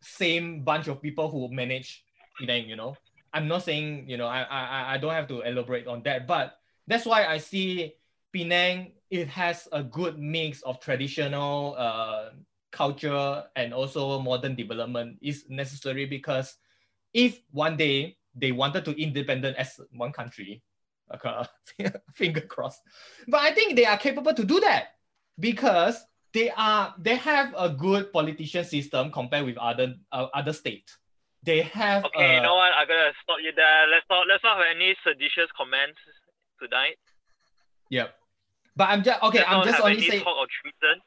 [0.00, 2.04] same bunch of people who manage
[2.38, 2.96] Penang, you know.
[3.32, 6.58] I'm not saying, you know, I, I, I don't have to elaborate on that, but
[6.86, 7.94] that's why I see
[8.32, 12.30] Penang, it has a good mix of traditional uh,
[12.70, 16.56] culture and also modern development is necessary because
[17.14, 20.62] if one day they wanted to independent as one country,
[21.14, 21.42] okay,
[22.14, 22.80] finger crossed.
[23.26, 24.98] But I think they are capable to do that
[25.38, 30.98] because they are they have a good politician system compared with other uh, other states.
[31.42, 32.72] They have Okay, you uh, know what?
[32.76, 33.86] I'm gonna stop you there.
[33.88, 35.98] Let's not let's not have any seditious comments
[36.60, 36.98] tonight.
[37.90, 38.14] Yep.
[38.76, 39.38] But I'm just okay.
[39.38, 41.00] let's I'm just only saying talk of treason.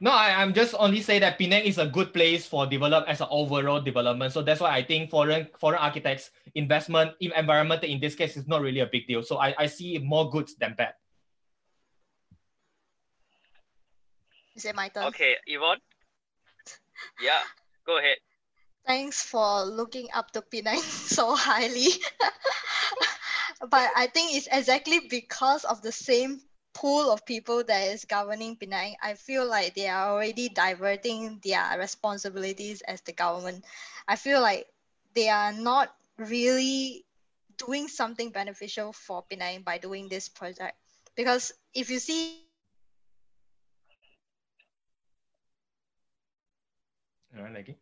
[0.00, 0.10] No.
[0.10, 3.28] I, I'm just only say that Penang is a good place for develop as an
[3.30, 4.32] overall development.
[4.32, 8.46] So that's why I think foreign foreign architects investment in environment in this case is
[8.46, 9.22] not really a big deal.
[9.22, 10.94] So I, I see more goods than bad.
[14.56, 15.04] Is it my turn?
[15.12, 15.80] Okay, Yvonne.
[17.20, 17.44] Yeah,
[17.86, 18.16] go ahead.
[18.86, 21.92] Thanks for looking up to Penang so highly.
[23.60, 26.40] but I think it's exactly because of the same
[26.76, 28.96] pool of people that is governing Penang.
[29.02, 33.64] I feel like they are already diverting their responsibilities as the government.
[34.06, 34.68] I feel like
[35.14, 37.04] they are not really
[37.56, 40.76] doing something beneficial for Penang by doing this project.
[41.16, 42.44] Because if you see
[47.36, 47.76] All right,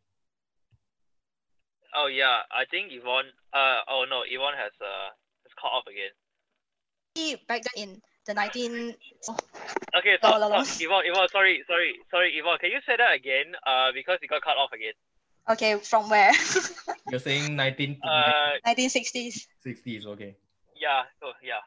[1.95, 3.31] Oh yeah, I think Yvonne.
[3.53, 5.11] Uh oh no, Yvonne has uh
[5.43, 6.11] has cut off again.
[7.47, 8.95] back then in the 19
[9.97, 10.65] Okay, No, stop, no, no.
[10.65, 10.83] stop.
[10.83, 12.59] Yvonne, Yvonne, sorry, sorry, sorry, Yvonne.
[12.59, 13.55] Can you say that again?
[13.67, 14.93] Uh, because it got cut off again.
[15.49, 16.33] okay from where
[17.11, 20.37] You're saying 1960s, Uh, 1960s 60s okay.
[20.81, 21.03] yeah.
[21.21, 21.61] So yeah.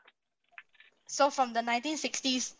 [1.08, 2.53] so from the 1960s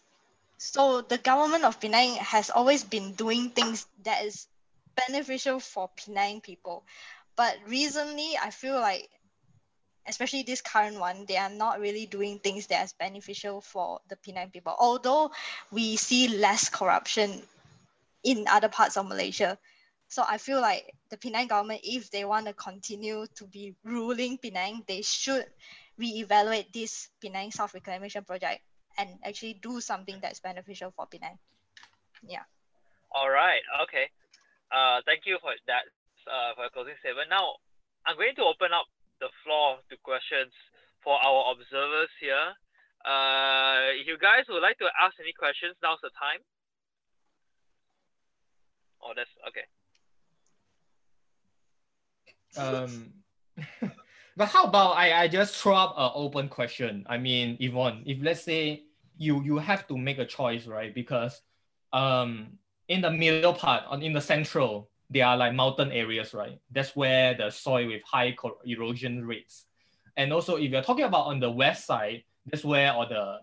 [0.60, 4.48] so the government of penang has always been doing things that is
[4.96, 6.86] beneficial for penang people
[7.36, 9.10] but recently i feel like
[10.08, 14.16] especially this current one they are not really doing things that is beneficial for the
[14.18, 15.32] penang people although
[15.72, 17.42] we see less corruption
[18.24, 19.58] in other parts of malaysia
[20.08, 24.38] so i feel like the penang government if they want to continue to be ruling
[24.38, 25.46] penang they should
[26.00, 28.62] reevaluate this Penang South Reclamation Project
[28.98, 31.38] and actually do something that's beneficial for Penang.
[32.26, 32.46] Yeah.
[33.14, 33.62] All right.
[33.84, 34.10] Okay.
[34.72, 35.86] Uh, thank you for that.
[36.28, 37.30] Uh, for closing statement.
[37.30, 37.56] Now,
[38.06, 38.86] I'm going to open up
[39.20, 40.54] the floor to questions
[41.04, 42.54] for our observers here.
[43.06, 46.42] Uh, if you guys would like to ask any questions, now's the time.
[49.02, 49.68] Oh, that's okay.
[52.58, 53.14] Um,
[54.38, 57.06] but how about I, I just throw up an open question?
[57.08, 58.84] I mean, Yvonne, if let's say
[59.18, 60.94] you you have to make a choice, right?
[60.94, 61.42] Because
[61.94, 62.58] um,
[62.88, 66.60] in the middle part, on in the central, there are like mountain areas, right?
[66.72, 68.36] That's where the soil with high
[68.66, 69.66] erosion rates.
[70.18, 73.40] And also, if you're talking about on the west side, that's where or the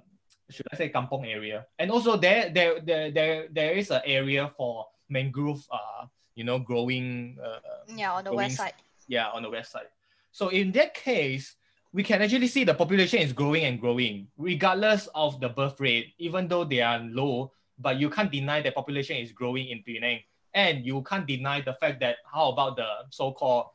[0.50, 4.52] should I say kampong area, and also there there there there, there is an area
[4.56, 7.38] for mangrove, uh, you know, growing.
[7.42, 7.60] Uh,
[7.96, 8.74] yeah, on the growing, west side.
[9.08, 9.88] Yeah, on the west side.
[10.32, 11.56] So in that case,
[11.92, 16.12] we can actually see the population is growing and growing, regardless of the birth rate,
[16.18, 17.52] even though they are low.
[17.78, 20.20] But you can't deny that population is growing in Penang,
[20.54, 23.66] and you can't deny the fact that how about the so-called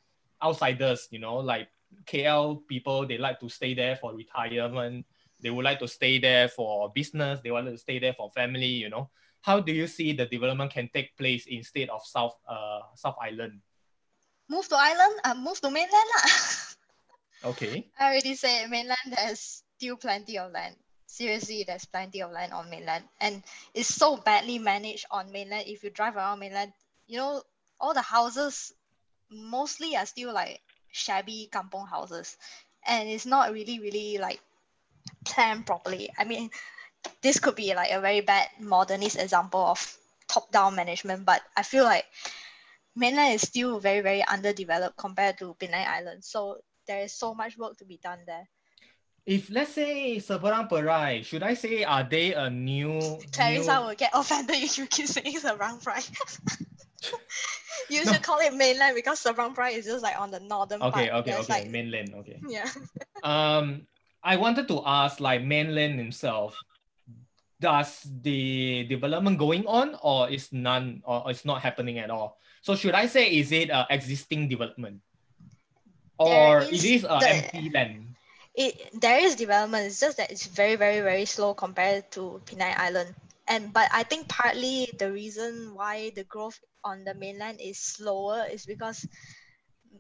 [0.41, 1.67] outsiders, you know, like
[2.05, 5.05] KL people, they like to stay there for retirement.
[5.41, 7.39] They would like to stay there for business.
[7.43, 9.09] They want to stay there for family, you know.
[9.41, 13.61] How do you see the development can take place instead of South uh South Island?
[14.49, 16.09] Move to island, uh, move to mainland.
[17.45, 17.87] okay.
[17.99, 20.75] I already said mainland there's still plenty of land.
[21.09, 23.03] Seriously, there's plenty of land on mainland.
[23.19, 23.43] And
[23.73, 25.67] it's so badly managed on mainland.
[25.67, 26.71] If you drive around mainland,
[27.07, 27.41] you know,
[27.79, 28.71] all the houses
[29.31, 32.37] mostly are still like shabby kampong houses
[32.85, 34.39] and it's not really really like
[35.25, 36.49] planned properly i mean
[37.21, 39.97] this could be like a very bad modernist example of
[40.27, 42.05] top down management but i feel like
[42.95, 46.57] mainland is still very very underdeveloped compared to penang island so
[46.87, 48.47] there is so much work to be done there
[49.29, 52.97] if let's say Seberang Perai, should I say are they a new?
[53.29, 53.85] Clarissa new...
[53.85, 56.01] will get offended if you keep saying Seberang Perai.
[57.93, 61.13] you should call it mainland because Seberang Perai is just like on the northern okay,
[61.13, 61.21] part.
[61.21, 62.09] Okay, okay, like, mainland.
[62.25, 62.41] Okay.
[62.49, 62.65] Yeah.
[63.21, 63.85] um,
[64.25, 66.57] I wanted to ask like mainland himself.
[67.61, 72.41] Does the development going on or is none or it's not happening at all?
[72.65, 75.05] So should I say is it a existing development?
[76.17, 78.08] Or is, it a the, empty land?
[78.59, 79.87] It there is development.
[79.87, 83.15] It's just that it's very, very, very slow compared to Penang Island
[83.49, 88.45] and but I think partly the reason why the growth on the mainland is slower
[88.45, 89.05] is because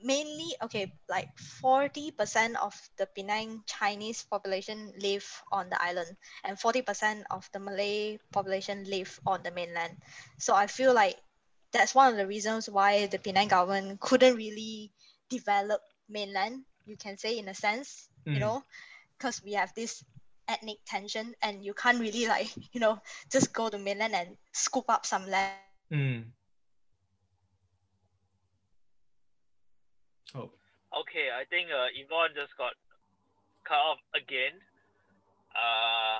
[0.03, 1.27] mainly okay like
[1.63, 8.19] 40% of the Penang Chinese population live on the island and 40% of the Malay
[8.31, 9.97] population live on the mainland
[10.37, 11.17] so I feel like
[11.73, 14.91] that's one of the reasons why the Penang government couldn't really
[15.29, 18.33] develop mainland you can say in a sense mm.
[18.33, 18.63] you know
[19.17, 20.03] because we have this
[20.47, 22.99] ethnic tension and you can't really like you know
[23.31, 25.53] just go to mainland and scoop up some land
[25.91, 26.23] mm.
[30.35, 30.49] oh
[30.99, 32.73] okay i think uh, yvonne just got
[33.63, 34.53] cut off again
[35.55, 36.17] uh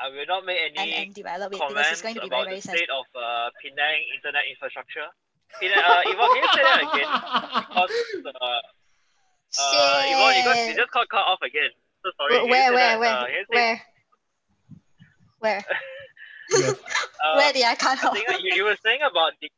[0.00, 2.48] I will not make any and, and develop it comments it's going to be about
[2.48, 5.04] very, the very state of uh, Penang internet infrastructure.
[5.60, 7.10] Penang, uh, Yvonne, can you say that again?
[7.68, 7.92] Because
[8.24, 8.60] uh,
[9.58, 11.70] uh, Yvonne, you, got, you just got cut off again.
[12.02, 12.48] So sorry.
[12.48, 13.82] Where, where, where, uh, where,
[15.38, 15.64] where?
[16.54, 18.16] uh, where did I cut off?
[18.16, 19.50] You, you were saying about the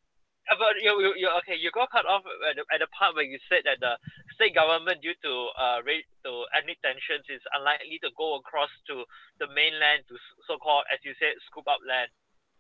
[0.51, 3.25] about you, you, you okay you got cut off at the, at the part where
[3.25, 3.95] you said that the
[4.35, 9.07] state government due to uh rate to ethnic tensions is unlikely to go across to
[9.39, 10.19] the mainland to
[10.51, 12.11] so-called as you said scoop up land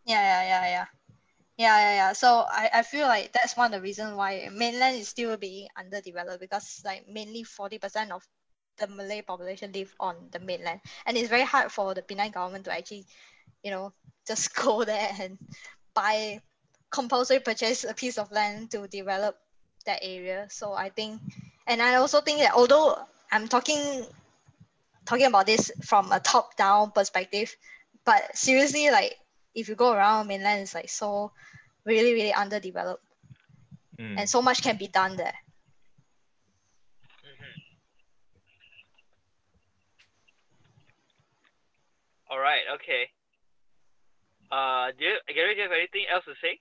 [0.06, 0.86] yeah yeah yeah yeah
[1.58, 4.96] yeah yeah yeah so I, I feel like that's one of the reasons why mainland
[4.96, 8.26] is still being underdeveloped because like mainly 40% of
[8.78, 12.64] the Malay population live on the mainland, and it's very hard for the Penang government
[12.64, 13.06] to actually,
[13.62, 13.92] you know,
[14.26, 15.38] just go there and
[15.94, 16.40] buy
[16.90, 19.36] compulsory purchase a piece of land to develop
[19.86, 20.46] that area.
[20.50, 21.20] So I think,
[21.66, 22.96] and I also think that although
[23.30, 24.06] I'm talking
[25.04, 27.54] talking about this from a top down perspective,
[28.04, 29.16] but seriously, like
[29.54, 31.32] if you go around mainland, it's like so
[31.84, 33.04] really really underdeveloped,
[33.98, 34.18] mm.
[34.18, 35.34] and so much can be done there.
[42.32, 42.64] All right.
[42.76, 43.12] Okay.
[44.50, 46.58] Uh, do you, Gary, do you have anything else to say?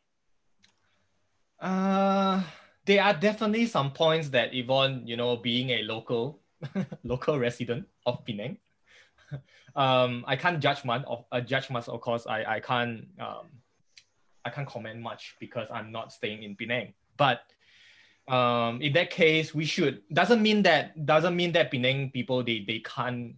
[1.62, 2.44] Uh,
[2.86, 6.42] there are definitely some points that Yvonne, you know, being a local,
[7.06, 8.58] local resident of Penang,
[9.76, 11.88] um, I can't judge much of uh, judge much.
[11.88, 13.48] Of course, I I can't um,
[14.46, 16.94] I can't comment much because I'm not staying in Penang.
[17.18, 17.42] But
[18.28, 22.64] um, in that case, we should doesn't mean that doesn't mean that Penang people they
[22.68, 23.36] they can't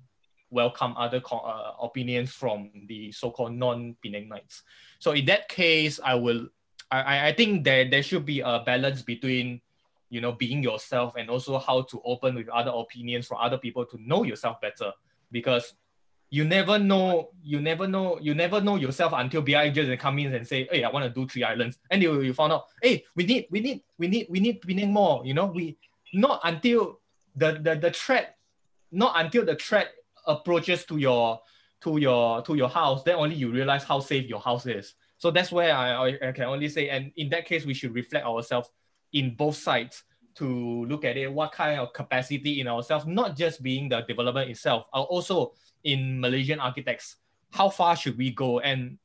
[0.53, 4.61] welcome other uh, opinions from the so-called non-Penangites.
[4.99, 6.47] So in that case, I will,
[6.91, 9.61] I, I think that there should be a balance between,
[10.09, 13.83] you know, being yourself and also how to open with other opinions from other people
[13.87, 14.91] to know yourself better.
[15.31, 15.73] Because
[16.33, 20.33] you never know, you never know, you never know yourself until BI just come in
[20.33, 21.77] and say, hey, I want to do three islands.
[21.91, 24.91] And you, you found out, hey, we need, we need, we need, we need Penang
[24.91, 25.77] more, you know, we,
[26.11, 27.01] not until
[27.35, 28.37] the, the, the threat,
[28.91, 29.89] not until the threat
[30.25, 31.39] approaches to your
[31.81, 34.95] to your to your house, then only you realize how safe your house is.
[35.19, 38.25] So that's where I, I, can only say, and in that case, we should reflect
[38.25, 38.69] ourselves
[39.11, 40.03] in both sides
[40.37, 44.49] to look at it, what kind of capacity in ourselves, not just being the development
[44.49, 45.53] itself, uh, also
[45.83, 47.17] in Malaysian architects,
[47.51, 48.59] how far should we go?
[48.59, 48.97] And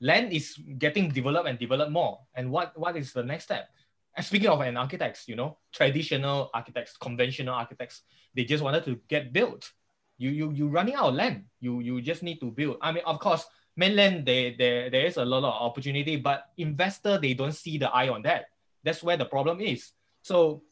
[0.00, 2.20] land is getting developed and developed more.
[2.34, 3.68] And what, what is the next step?
[4.14, 8.02] And speaking of an architects, you know, traditional architects, conventional architects,
[8.34, 9.72] they just wanted to get built.
[10.18, 11.44] You you you running out of land.
[11.60, 12.76] You you just need to build.
[12.82, 17.18] I mean, of course, mainland there there there is a lot of opportunity, but investor
[17.18, 18.46] they don't see the eye on that.
[18.84, 19.92] That's where the problem is.
[20.20, 20.62] So,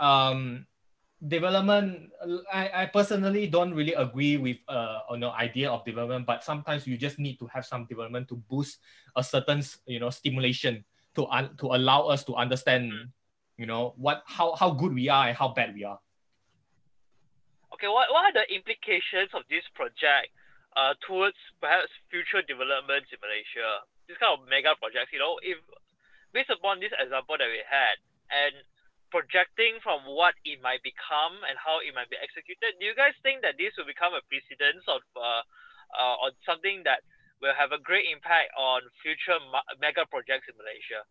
[0.00, 0.66] um,
[1.26, 2.10] development.
[2.52, 6.86] I, I personally don't really agree with uh you know idea of development, but sometimes
[6.86, 8.78] you just need to have some development to boost
[9.16, 10.84] a certain you know stimulation
[11.16, 12.92] to un, to allow us to understand
[13.58, 15.98] you know what how how good we are and how bad we are.
[17.74, 20.34] Okay, what, what are the implications of this project
[20.74, 23.86] uh, towards perhaps future developments in Malaysia?
[24.10, 25.58] This kind of mega projects, you know, if
[26.32, 28.54] based upon this example that we had and
[29.10, 33.16] projecting from what it might become and how it might be executed, do you guys
[33.22, 35.42] think that this will become a precedence of uh,
[35.96, 37.00] uh, on something that
[37.40, 39.38] will have a great impact on future
[39.80, 41.02] mega projects in Malaysia?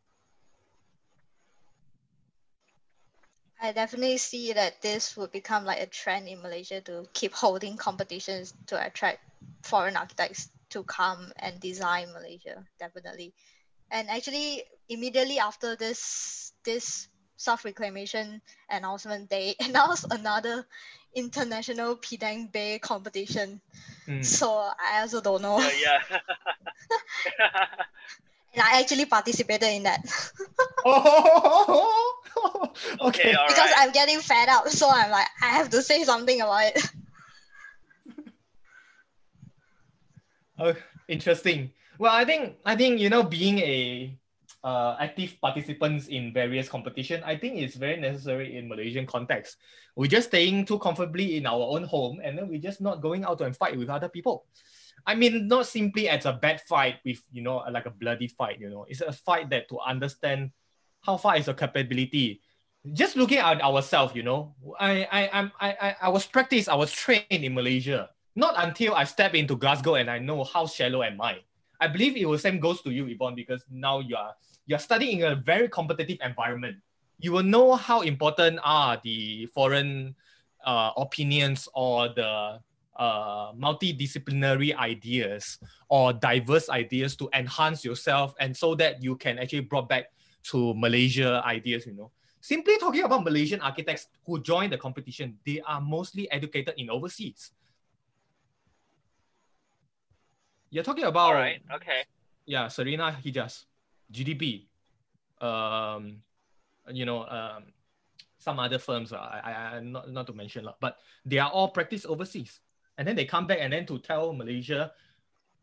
[3.60, 7.76] I definitely see that this would become like a trend in Malaysia to keep holding
[7.76, 9.20] competitions to attract
[9.64, 13.34] foreign architects to come and design Malaysia, definitely.
[13.89, 17.08] And actually, immediately after this this
[17.38, 20.66] South Reclamation announcement, they announced another
[21.16, 23.62] international Penang Bay competition.
[24.08, 24.26] Mm.
[24.26, 25.58] So I also don't know.
[25.58, 26.02] Uh, yeah.
[28.54, 30.02] and I actually participated in that.
[30.86, 32.20] oh,
[33.02, 33.30] okay.
[33.30, 33.74] okay because right.
[33.78, 36.92] I'm getting fed up, so I'm like, I have to say something about it.
[40.60, 40.74] oh,
[41.08, 41.72] interesting.
[41.98, 44.16] Well, I think I think you know being a
[44.68, 49.55] uh, active participants in various competition, I think it's very necessary in Malaysian context.
[49.95, 53.24] We're just staying too comfortably in our own home, and then we're just not going
[53.24, 54.43] out to and fight with other people.
[55.05, 58.59] I mean, not simply as a bad fight with you know like a bloody fight.
[58.59, 60.51] You know, it's a fight that to understand
[60.99, 62.41] how far is your capability.
[62.91, 66.91] Just looking at ourselves, you know, I I I I, I was practiced, I was
[66.91, 68.09] trained in Malaysia.
[68.36, 71.39] Not until I step into Glasgow and I know how shallow am I.
[71.80, 74.36] I believe it will same goes to you, Yvonne, because now you are
[74.68, 76.78] you're studying in a very competitive environment.
[77.20, 80.13] You will know how important are the foreign
[80.63, 82.59] uh, opinions or the
[82.97, 85.57] uh, multidisciplinary ideas
[85.89, 90.11] or diverse ideas to enhance yourself and so that you can actually brought back
[90.43, 92.11] to Malaysia ideas, you know.
[92.41, 97.51] Simply talking about Malaysian architects who join the competition, they are mostly educated in overseas.
[100.70, 102.03] You're talking about All right, okay.
[102.45, 103.65] Yeah, Serina Hijjas,
[104.12, 104.68] GDP,
[105.41, 106.22] um,
[106.91, 107.64] you know, um,
[108.39, 112.05] some other firms, uh, I, I, not, not to mention, but they are all practiced
[112.05, 112.60] overseas.
[112.97, 114.91] And then they come back and then to tell Malaysia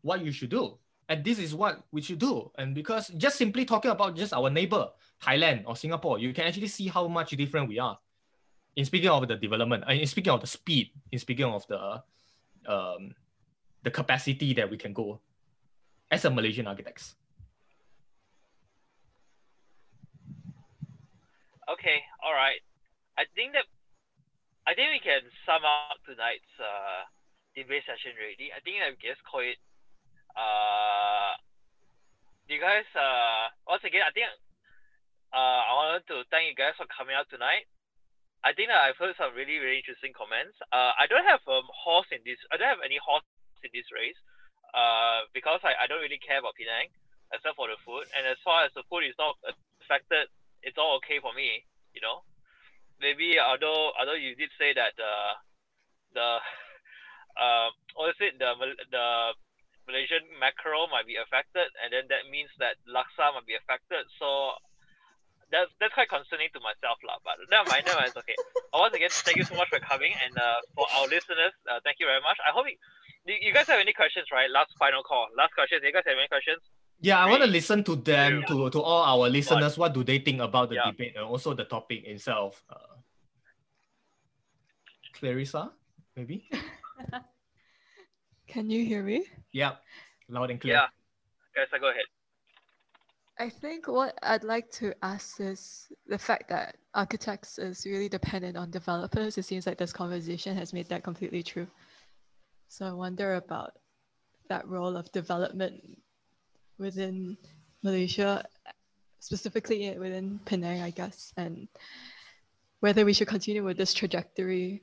[0.02, 0.78] what you should do.
[1.08, 2.50] And this is what we should do.
[2.56, 4.88] And because just simply talking about just our neighbor,
[5.22, 7.98] Thailand or Singapore, you can actually see how much different we are.
[8.76, 12.02] In speaking of the development, in speaking of the speed, in speaking of the
[12.66, 13.14] um,
[13.82, 15.20] the capacity that we can go
[16.10, 17.14] as a Malaysian architects.
[21.64, 22.60] Okay, all right.
[23.16, 23.64] I think that
[24.68, 27.08] I think we can sum up tonight's uh,
[27.56, 28.52] debate session already.
[28.52, 29.60] I think I just call it.
[30.34, 31.36] Uh,
[32.48, 34.28] you guys, uh, once again, I think
[35.32, 37.64] uh, I wanted to thank you guys for coming out tonight.
[38.44, 40.56] I think that I've heard some really, really interesting comments.
[40.68, 42.36] Uh, I don't have a um, horse in this.
[42.52, 43.24] I don't have any horse
[43.64, 44.20] in this race.
[44.74, 46.90] Uh, because I, I don't really care about Penang
[47.30, 48.10] except for the food.
[48.18, 49.38] And as far as the food is not
[49.78, 50.26] affected,
[50.64, 51.64] it's all okay for me.
[51.94, 52.26] You know,
[53.00, 55.32] maybe although although you did say that uh,
[56.12, 56.28] the
[57.38, 58.52] uh, what is it the
[58.90, 59.06] the
[59.86, 64.08] Malaysian mackerel might be affected, and then that means that laksa might be affected.
[64.16, 64.56] So
[65.52, 67.20] that's that's quite concerning to myself, lah.
[67.20, 68.36] But never mind, never mind, it's okay.
[68.72, 72.00] once again, thank you so much for coming, and uh, for our listeners, uh, thank
[72.00, 72.40] you very much.
[72.40, 72.76] I hope you,
[73.28, 74.48] you guys have any questions, right?
[74.48, 75.78] Last final call, last question.
[75.80, 76.64] Do you guys have any questions?
[77.04, 79.76] Yeah, I want to listen to them, to, to all our listeners.
[79.76, 80.90] What do they think about the yeah.
[80.90, 82.64] debate and also the topic itself?
[82.70, 82.96] Uh,
[85.12, 85.70] Clarissa,
[86.16, 86.48] maybe?
[88.48, 89.26] Can you hear me?
[89.52, 89.72] Yeah,
[90.30, 90.76] loud and clear.
[90.76, 90.86] Yeah,
[91.54, 92.08] yes, I go ahead.
[93.38, 98.56] I think what I'd like to ask is the fact that architects is really dependent
[98.56, 99.36] on developers.
[99.36, 101.66] It seems like this conversation has made that completely true.
[102.68, 103.72] So I wonder about
[104.48, 105.82] that role of development
[106.78, 107.36] within
[107.82, 108.44] Malaysia,
[109.20, 111.68] specifically within Penang, I guess, and
[112.80, 114.82] whether we should continue with this trajectory,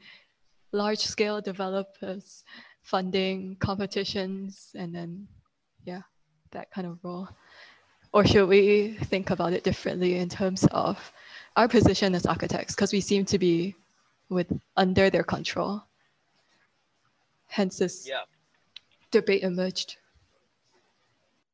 [0.72, 2.44] large scale developers,
[2.82, 5.28] funding, competitions, and then,
[5.86, 6.02] yeah,
[6.52, 7.30] that kind of role.
[8.14, 11.14] Or should we think about it differently in terms of
[11.56, 12.76] our position as architects?
[12.76, 13.76] Because we seem to be
[14.30, 15.84] with under their control.
[17.48, 18.24] Hence this Yeah.
[19.12, 19.98] debate emerged.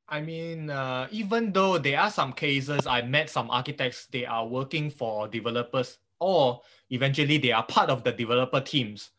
[0.09, 4.47] I mean, uh, even though there are some cases, I met some architects, they are
[4.47, 9.11] working for developers or eventually they are part of the developer teams.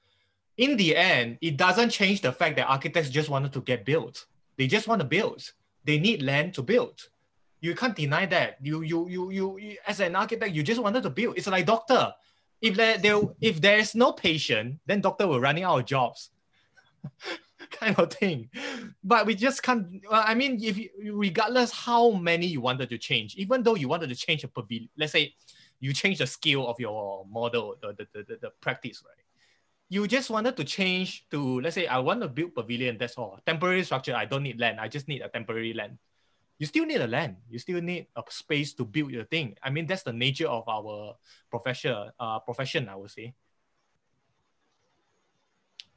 [0.57, 4.27] In the end, it doesn't change the fact that architects just wanted to get built.
[4.57, 5.53] They just want to build.
[5.85, 7.09] They need land to build.
[7.61, 8.57] You can't deny that.
[8.63, 11.37] You, you, you, you, you as an architect, you just wanted to build.
[11.37, 12.13] It's like doctor.
[12.61, 16.31] If there, there if there is no patient, then doctor will running out of jobs.
[17.71, 18.51] kind of thing.
[19.03, 20.03] But we just can't.
[20.11, 23.89] Well, I mean, if you, regardless how many you wanted to change, even though you
[23.89, 25.35] wanted to change a pavilion, let's say
[25.81, 29.25] you change the scale of your model, the, the, the, the, the practice, right?
[29.89, 33.41] You just wanted to change to, let's say, I want to build pavilion, that's all.
[33.47, 34.81] Temporary structure, I don't need land.
[34.81, 35.99] I just need a temporary land.
[36.59, 37.37] You still need a land.
[37.49, 39.57] You still need a space to build your thing.
[39.63, 41.15] I mean, that's the nature of our
[41.49, 43.35] profession, uh, profession, I would say.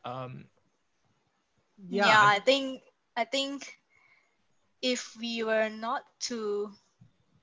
[0.06, 0.46] Um,
[1.90, 2.82] yeah, yeah, I think
[3.16, 3.78] I think
[4.82, 6.72] if we were not to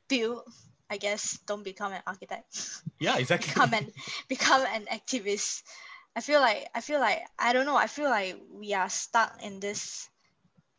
[0.08, 0.42] build,
[0.90, 2.82] I guess don't become an architect.
[2.98, 3.48] yeah, exactly.
[3.48, 3.92] become an
[4.28, 5.62] become an activist.
[6.16, 7.76] I feel like I feel like I don't know.
[7.76, 10.08] I feel like we are stuck in this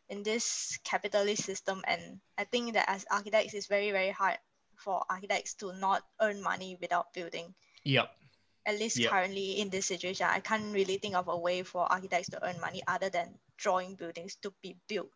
[0.08, 4.38] in this capitalist system, and I think that as architects, it's very very hard
[4.76, 7.54] for architects to not earn money without building.
[7.84, 8.10] Yep.
[8.66, 9.10] At least Yep.
[9.10, 12.60] currently in this situation, I can't really think of a way for architects to earn
[12.60, 15.12] money other than drawing buildings to be built.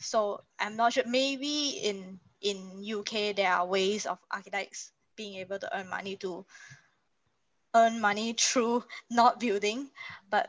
[0.00, 1.04] So I'm not sure.
[1.06, 6.44] Maybe in in UK there are ways of architects being able to earn money to
[7.74, 9.88] earn money through not building,
[10.28, 10.48] but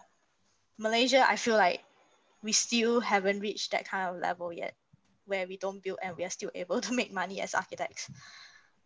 [0.78, 1.84] Malaysia, I feel like
[2.42, 4.76] we still haven't reached that kind of level yet,
[5.26, 8.10] where we don't build and we are still able to make money as architects.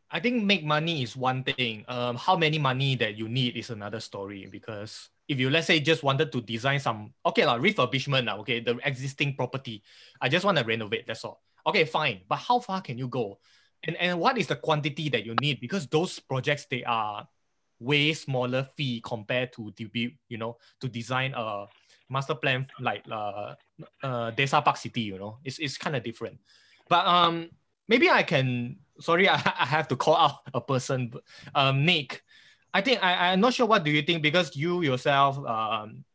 [0.09, 1.83] I think make money is one thing.
[1.87, 4.47] Um, how many money that you need is another story.
[4.47, 8.59] Because if you let's say just wanted to design some okay like refurbishment, lah, okay,
[8.59, 9.83] the existing property,
[10.21, 11.07] I just want to renovate.
[11.07, 11.41] That's all.
[11.65, 12.21] Okay, fine.
[12.27, 13.39] But how far can you go?
[13.83, 15.59] And and what is the quantity that you need?
[15.59, 17.27] Because those projects they are
[17.79, 21.65] way smaller fee compared to be you know to design a
[22.09, 23.53] master plan like uh,
[24.01, 25.01] uh Desa Park City.
[25.01, 26.39] You know, it's it's kind of different.
[26.89, 27.49] But um,
[27.87, 28.77] maybe I can.
[28.99, 31.13] Sorry, I, I have to call out a person.
[31.53, 32.23] Um, Nick,
[32.77, 33.65] I think I I'm not sure.
[33.65, 34.21] What do you think?
[34.21, 36.05] Because you yourself, um,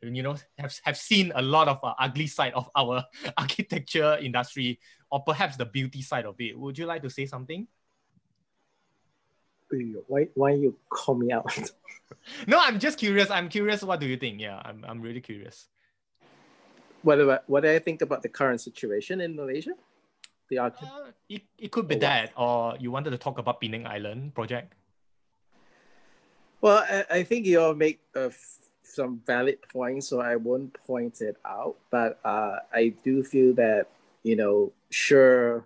[0.00, 3.04] you know, have have seen a lot of uh, ugly side of our
[3.36, 4.80] architecture industry,
[5.12, 6.56] or perhaps the beauty side of it.
[6.56, 7.68] Would you like to say something?
[10.08, 11.52] Why why you call me out?
[12.46, 13.30] No, I'm just curious.
[13.30, 13.82] I'm curious.
[13.82, 14.40] What do you think?
[14.40, 15.68] Yeah, I'm I'm really curious.
[17.02, 19.72] what about what do I think about the current situation in Malaysia?
[20.48, 22.08] The archi- Uh, it, it could be Oh, wow.
[22.08, 24.74] that, or you wanted to talk about Penang Island project.
[26.60, 30.74] Well, I, I think you all make uh, f- some valid points, so I won't
[30.86, 31.76] point it out.
[31.90, 33.86] But uh, I do feel that
[34.22, 35.64] you know, sure,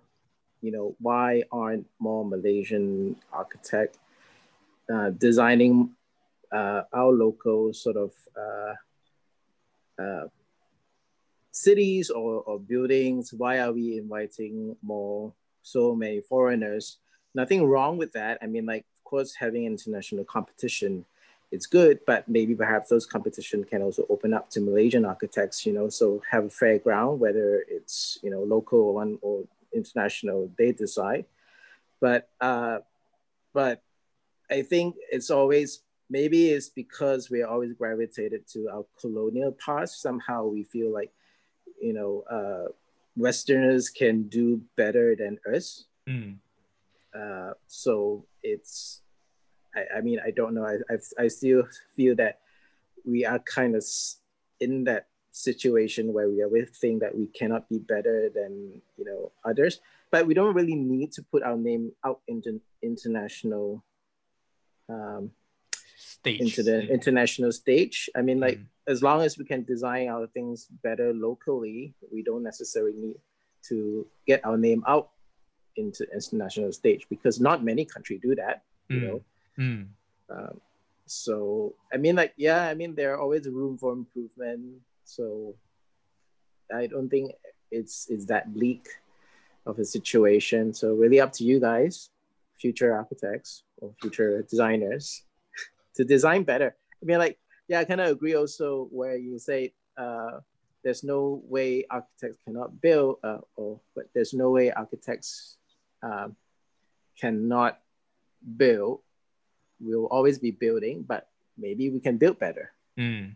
[0.62, 3.99] you know, why aren't more Malaysian architect
[4.92, 5.90] uh, designing
[6.53, 8.74] uh, our local sort of uh,
[10.03, 10.26] uh,
[11.50, 13.33] cities or, or buildings?
[13.33, 16.99] Why are we inviting more so many foreigners?
[17.34, 18.38] Nothing wrong with that.
[18.42, 21.05] I mean, like, course, having international competition,
[21.53, 25.72] it's good, but maybe perhaps those competition can also open up to Malaysian architects, you
[25.72, 30.51] know, so have a fair ground, whether it's, you know, local or one or international,
[30.59, 31.26] they decide.
[32.01, 32.79] But, uh,
[33.53, 33.83] but
[34.51, 40.03] I think it's always, maybe it's because we're always gravitated to our colonial past.
[40.03, 41.13] Somehow we feel like,
[41.81, 42.72] you know, uh,
[43.17, 45.85] Westerners can do better than us.
[46.09, 46.37] Mm.
[47.14, 49.00] Uh, so it's,
[49.75, 50.64] I, I mean, I don't know.
[50.64, 51.64] I, I, I still
[51.96, 52.41] feel that
[53.04, 53.84] we are kind of
[54.61, 59.33] in that situation where we always think that we cannot be better than you know
[59.45, 59.80] others,
[60.12, 63.83] but we don't really need to put our name out into international,
[64.88, 65.33] um,
[65.96, 66.41] Stage.
[66.41, 68.08] into the international stage.
[68.14, 68.66] I mean, like Mm.
[68.87, 73.16] as long as we can design our things better locally, we don't necessarily need
[73.71, 75.11] to get our name out
[75.76, 78.63] into international stage because not many countries do that.
[78.88, 79.03] You Mm.
[79.03, 79.25] know,
[79.59, 79.88] Mm.
[80.30, 80.61] um,
[81.07, 84.80] so I mean, like yeah, I mean there are always room for improvement.
[85.05, 85.55] So
[86.72, 87.33] I don't think
[87.71, 88.88] it's it's that bleak
[89.67, 90.72] of a situation.
[90.75, 92.11] So really up to you guys,
[92.59, 95.22] future architects or future designers.
[95.95, 96.75] to design better.
[97.01, 97.38] I mean, like,
[97.68, 100.41] yeah, I kind of agree also where you say uh,
[100.83, 105.57] there's no way architects cannot build, uh, or but there's no way architects
[106.05, 106.37] um,
[107.17, 107.81] cannot
[108.45, 109.01] build.
[109.81, 112.72] We'll always be building, but maybe we can build better.
[113.01, 113.35] Mm.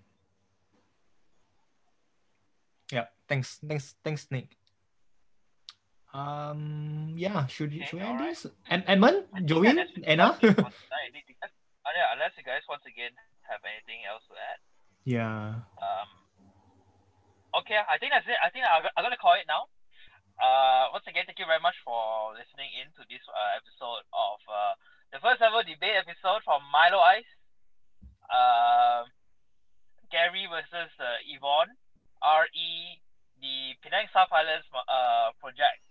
[2.92, 4.56] Yeah, thanks, thanks, thanks, Nick.
[6.14, 8.32] Um, yeah, should Okay, should we end alright.
[8.32, 8.46] this?
[8.70, 10.32] Em- Edmund, I think Joey, that's it Anna.
[10.40, 10.64] for tonight.
[10.64, 13.12] Uh, yeah, unless you guys once again
[13.48, 14.60] have anything else to add.
[15.04, 15.64] yeah.
[15.80, 16.08] Um,
[17.60, 18.36] okay, I think that's it.
[18.44, 19.68] I think I'm, I'm gonna call it now.
[20.38, 24.38] Uh, once again, thank you very much for listening in to this uh, episode of
[24.46, 24.72] uh,
[25.10, 27.26] the first ever debate episode from Miloais.
[28.30, 29.10] Um,
[30.12, 31.74] Gary versus uh, Yvonne,
[32.22, 32.70] RE,
[33.40, 35.82] the Penang South Islands uh, project.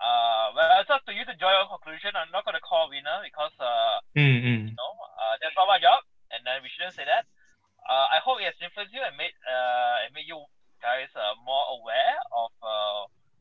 [0.00, 2.12] Uh, well, it's up to you to draw your conclusion.
[2.16, 4.62] I'm not gonna call a winner because uh, Mm, mm.
[4.72, 6.00] you know, uh, that's not my job,
[6.32, 7.24] and then we shouldn't say that.
[7.88, 10.40] Uh, I hope it has influenced you and made uh, and made you
[10.82, 13.00] guys uh, more aware of uh,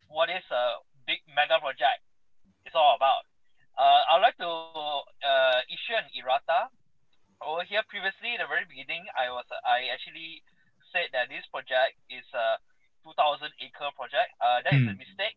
[0.10, 2.02] what is a big mega project
[2.66, 3.24] is all about.
[3.78, 6.72] Uh, I'd like to uh, issue an errata
[7.44, 7.84] over here.
[7.92, 10.42] Previously, in the very beginning, I was I actually
[10.92, 12.58] said that this project is a
[13.04, 14.32] 2,000 acre project.
[14.40, 14.98] Uh, that is a Hmm.
[14.98, 15.36] mistake.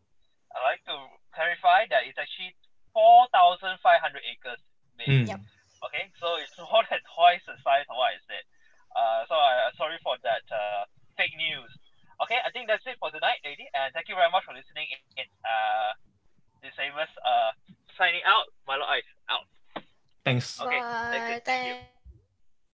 [0.54, 0.96] I'd like to
[1.34, 2.54] clarify that it's actually
[2.94, 4.60] 4,500 acres.
[4.98, 5.06] big.
[5.06, 5.28] Mm.
[5.30, 5.40] Yep.
[5.86, 8.44] Okay, so it's more than twice the size of what I said.
[8.96, 10.82] Uh, so I, sorry for that uh,
[11.16, 11.70] fake news.
[12.18, 14.90] Okay, I think that's it for tonight, lady, and thank you very much for listening.
[14.90, 15.94] In, in uh,
[16.62, 17.54] this Amos uh,
[17.94, 18.50] signing out.
[18.66, 19.46] Miloais out.
[20.24, 20.60] Thanks.
[20.60, 21.08] Okay, Bye.
[21.10, 21.74] thank you, thank you.
[21.74, 21.97] Thank